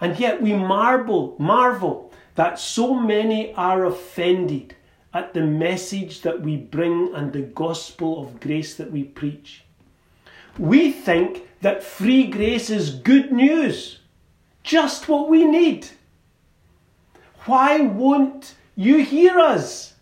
And 0.00 0.18
yet 0.18 0.40
we 0.42 0.54
marvel, 0.54 1.36
marvel 1.38 2.05
that 2.36 2.58
so 2.58 2.94
many 2.94 3.52
are 3.54 3.84
offended 3.84 4.76
at 5.12 5.34
the 5.34 5.42
message 5.42 6.20
that 6.22 6.42
we 6.42 6.56
bring 6.56 7.14
and 7.14 7.32
the 7.32 7.40
gospel 7.40 8.22
of 8.22 8.40
grace 8.40 8.74
that 8.76 8.92
we 8.92 9.02
preach. 9.02 9.64
We 10.58 10.92
think 10.92 11.48
that 11.62 11.82
free 11.82 12.26
grace 12.26 12.70
is 12.70 12.90
good 12.94 13.32
news, 13.32 14.00
just 14.62 15.08
what 15.08 15.28
we 15.28 15.44
need. 15.44 15.88
Why 17.46 17.80
won't 17.80 18.54
you 18.74 19.02
hear 19.02 19.38
us? 19.38 19.94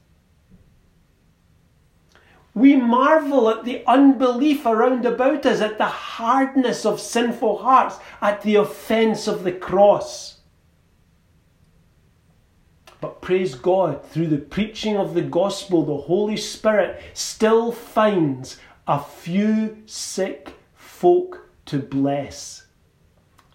We 2.54 2.76
marvel 2.76 3.48
at 3.50 3.64
the 3.64 3.84
unbelief 3.86 4.64
around 4.64 5.06
about 5.06 5.44
us, 5.44 5.60
at 5.60 5.78
the 5.78 5.86
hardness 5.86 6.86
of 6.86 7.00
sinful 7.00 7.58
hearts, 7.58 7.98
at 8.20 8.42
the 8.42 8.56
offence 8.56 9.26
of 9.26 9.44
the 9.44 9.52
cross. 9.52 10.33
But 13.04 13.20
praise 13.20 13.54
God, 13.54 14.02
through 14.02 14.28
the 14.28 14.38
preaching 14.38 14.96
of 14.96 15.12
the 15.12 15.20
gospel, 15.20 15.84
the 15.84 16.04
Holy 16.04 16.38
Spirit 16.38 17.02
still 17.12 17.70
finds 17.70 18.56
a 18.88 18.98
few 18.98 19.82
sick 19.84 20.54
folk 20.74 21.50
to 21.66 21.80
bless, 21.80 22.64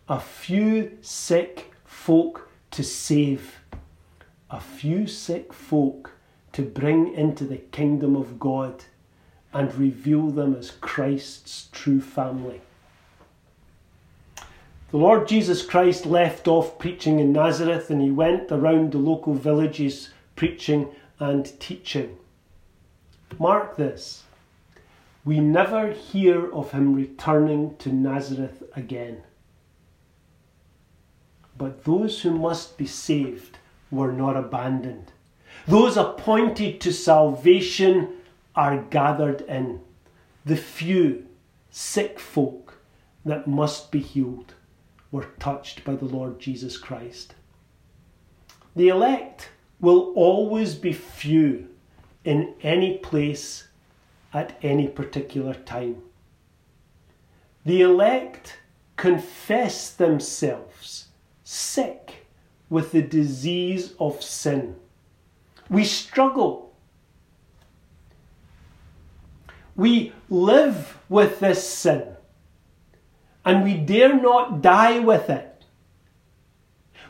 a 0.08 0.20
few 0.20 1.00
sick 1.02 1.74
folk 1.84 2.48
to 2.70 2.84
save, 2.84 3.56
a 4.52 4.60
few 4.60 5.08
sick 5.08 5.52
folk 5.52 6.12
to 6.52 6.62
bring 6.62 7.16
into 7.16 7.44
the 7.44 7.58
kingdom 7.58 8.16
of 8.16 8.40
God 8.40 8.84
and 9.52 9.74
reveal 9.74 10.30
them 10.30 10.54
as 10.54 10.70
Christ's 10.80 11.70
true 11.72 12.02
family. 12.02 12.62
The 14.92 14.98
Lord 14.98 15.28
Jesus 15.28 15.64
Christ 15.64 16.08
left 16.08 16.48
off 16.48 16.80
preaching 16.80 17.20
in 17.20 17.32
Nazareth 17.32 17.92
and 17.92 18.02
he 18.02 18.10
went 18.10 18.52
around 18.52 18.92
the 18.92 18.98
local 18.98 19.36
villages 19.36 20.10
preaching 20.36 20.88
and 21.20 21.60
teaching. 21.60 22.18
Mark 23.38 23.78
this 23.78 24.24
we 25.24 25.40
never 25.40 25.92
hear 25.92 26.52
of 26.52 26.72
him 26.72 26.96
returning 26.96 27.76
to 27.78 27.94
Nazareth 27.94 28.64
again. 28.76 29.22
But 31.56 31.84
those 31.84 32.24
who 32.24 32.32
must 32.32 32.76
be 32.76 32.88
saved 32.88 33.60
were 33.92 34.12
not 34.12 34.36
abandoned. 34.36 35.12
Those 35.68 35.98
appointed 35.98 36.82
to 36.82 36.92
salvation 36.92 38.10
are 38.56 38.82
gathered 38.82 39.42
in. 39.42 39.82
The 40.46 40.58
few 40.58 41.28
sick 41.70 42.20
folk 42.20 42.80
that 43.24 43.46
must 43.46 43.92
be 43.92 44.00
healed 44.00 44.56
were 45.12 45.28
touched 45.40 45.84
by 45.84 45.96
the 45.96 46.06
Lord 46.06 46.40
Jesus 46.40 46.78
Christ. 46.78 47.36
The 48.76 48.90
elect 48.90 49.50
will 49.80 50.14
always 50.16 50.76
be 50.76 50.94
few 50.94 51.68
in 52.24 52.54
any 52.62 52.98
place 52.98 53.68
at 54.34 54.58
any 54.62 54.88
particular 54.88 55.54
time. 55.54 56.04
The 57.66 57.82
elect 57.82 58.60
confess 58.98 59.92
themselves 59.92 61.08
sick 61.44 62.28
with 62.70 62.92
the 62.92 63.02
disease 63.02 63.94
of 64.00 64.22
sin. 64.22 64.76
We 65.70 65.84
struggle. 65.84 66.74
We 69.76 70.14
live 70.30 71.00
with 71.10 71.40
this 71.40 71.68
sin 71.68 72.16
and 73.50 73.64
we 73.64 73.74
dare 73.74 74.14
not 74.14 74.62
die 74.62 75.00
with 75.00 75.28
it. 75.28 75.66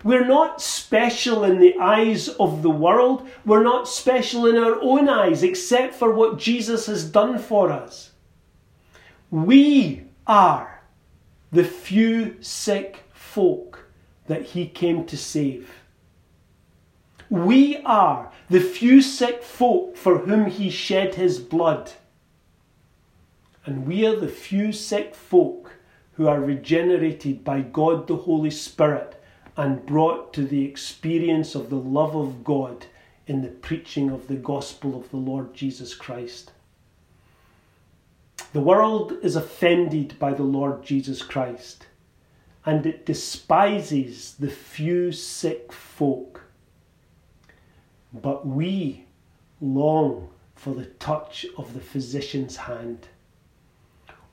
We're 0.05 0.25
not 0.25 0.61
special 0.61 1.43
in 1.43 1.59
the 1.59 1.77
eyes 1.77 2.29
of 2.29 2.61
the 2.61 2.69
world. 2.69 3.27
We're 3.45 3.63
not 3.63 3.89
special 3.89 4.45
in 4.45 4.57
our 4.57 4.81
own 4.81 5.09
eyes, 5.09 5.43
except 5.43 5.95
for 5.95 6.13
what 6.13 6.39
Jesus 6.39 6.85
has 6.85 7.03
done 7.03 7.39
for 7.39 7.73
us. 7.73 8.11
We 9.29 10.05
are 10.25 10.81
the 11.51 11.65
few 11.65 12.41
sick 12.41 13.03
folk 13.11 13.89
that 14.27 14.43
He 14.43 14.65
came 14.65 15.05
to 15.07 15.17
save. 15.17 15.69
We 17.29 17.81
are 17.83 18.31
the 18.49 18.61
few 18.61 19.01
sick 19.01 19.43
folk 19.43 19.97
for 19.97 20.19
whom 20.19 20.45
He 20.45 20.69
shed 20.69 21.15
His 21.15 21.37
blood. 21.37 21.91
And 23.65 23.85
we 23.85 24.07
are 24.07 24.15
the 24.15 24.29
few 24.29 24.71
sick 24.71 25.13
folk 25.13 25.68
who 26.19 26.27
are 26.27 26.41
regenerated 26.41 27.45
by 27.45 27.61
God 27.61 28.05
the 28.05 28.17
Holy 28.17 28.51
Spirit 28.51 29.23
and 29.55 29.85
brought 29.85 30.33
to 30.33 30.43
the 30.43 30.65
experience 30.65 31.55
of 31.55 31.69
the 31.69 31.77
love 31.77 32.13
of 32.13 32.43
God 32.43 32.87
in 33.25 33.41
the 33.41 33.47
preaching 33.47 34.09
of 34.09 34.27
the 34.27 34.35
gospel 34.35 34.99
of 34.99 35.09
the 35.11 35.17
Lord 35.17 35.53
Jesus 35.53 35.95
Christ. 35.95 36.51
The 38.51 38.59
world 38.59 39.13
is 39.21 39.37
offended 39.37 40.19
by 40.19 40.33
the 40.33 40.43
Lord 40.43 40.83
Jesus 40.83 41.21
Christ 41.21 41.87
and 42.65 42.85
it 42.85 43.05
despises 43.05 44.35
the 44.37 44.49
few 44.49 45.13
sick 45.13 45.71
folk. 45.71 46.41
But 48.11 48.45
we 48.45 49.05
long 49.61 50.31
for 50.53 50.73
the 50.73 50.87
touch 50.87 51.45
of 51.57 51.73
the 51.73 51.79
physician's 51.79 52.57
hand. 52.57 53.07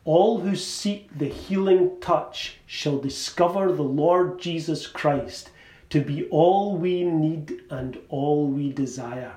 All 0.07 0.39
who 0.39 0.55
seek 0.55 1.11
the 1.19 1.27
healing 1.27 2.01
touch 2.01 2.59
shall 2.65 2.99
discover 2.99 3.73
the 3.73 3.83
Lord 3.83 4.39
Jesus 4.39 4.87
Christ 4.87 5.51
to 5.91 6.01
be 6.01 6.29
all 6.29 6.77
we 6.77 7.03
need 7.03 7.63
and 7.71 7.99
all 8.09 8.47
we 8.47 8.73
desire. 8.73 9.33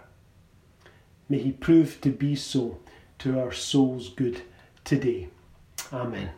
May 1.28 1.39
he 1.39 1.51
prove 1.51 1.99
to 2.01 2.11
be 2.11 2.36
so 2.36 2.78
to 3.17 3.39
our 3.39 3.51
soul's 3.51 4.09
good 4.09 4.43
today. 4.84 5.30
Amen. 5.91 6.30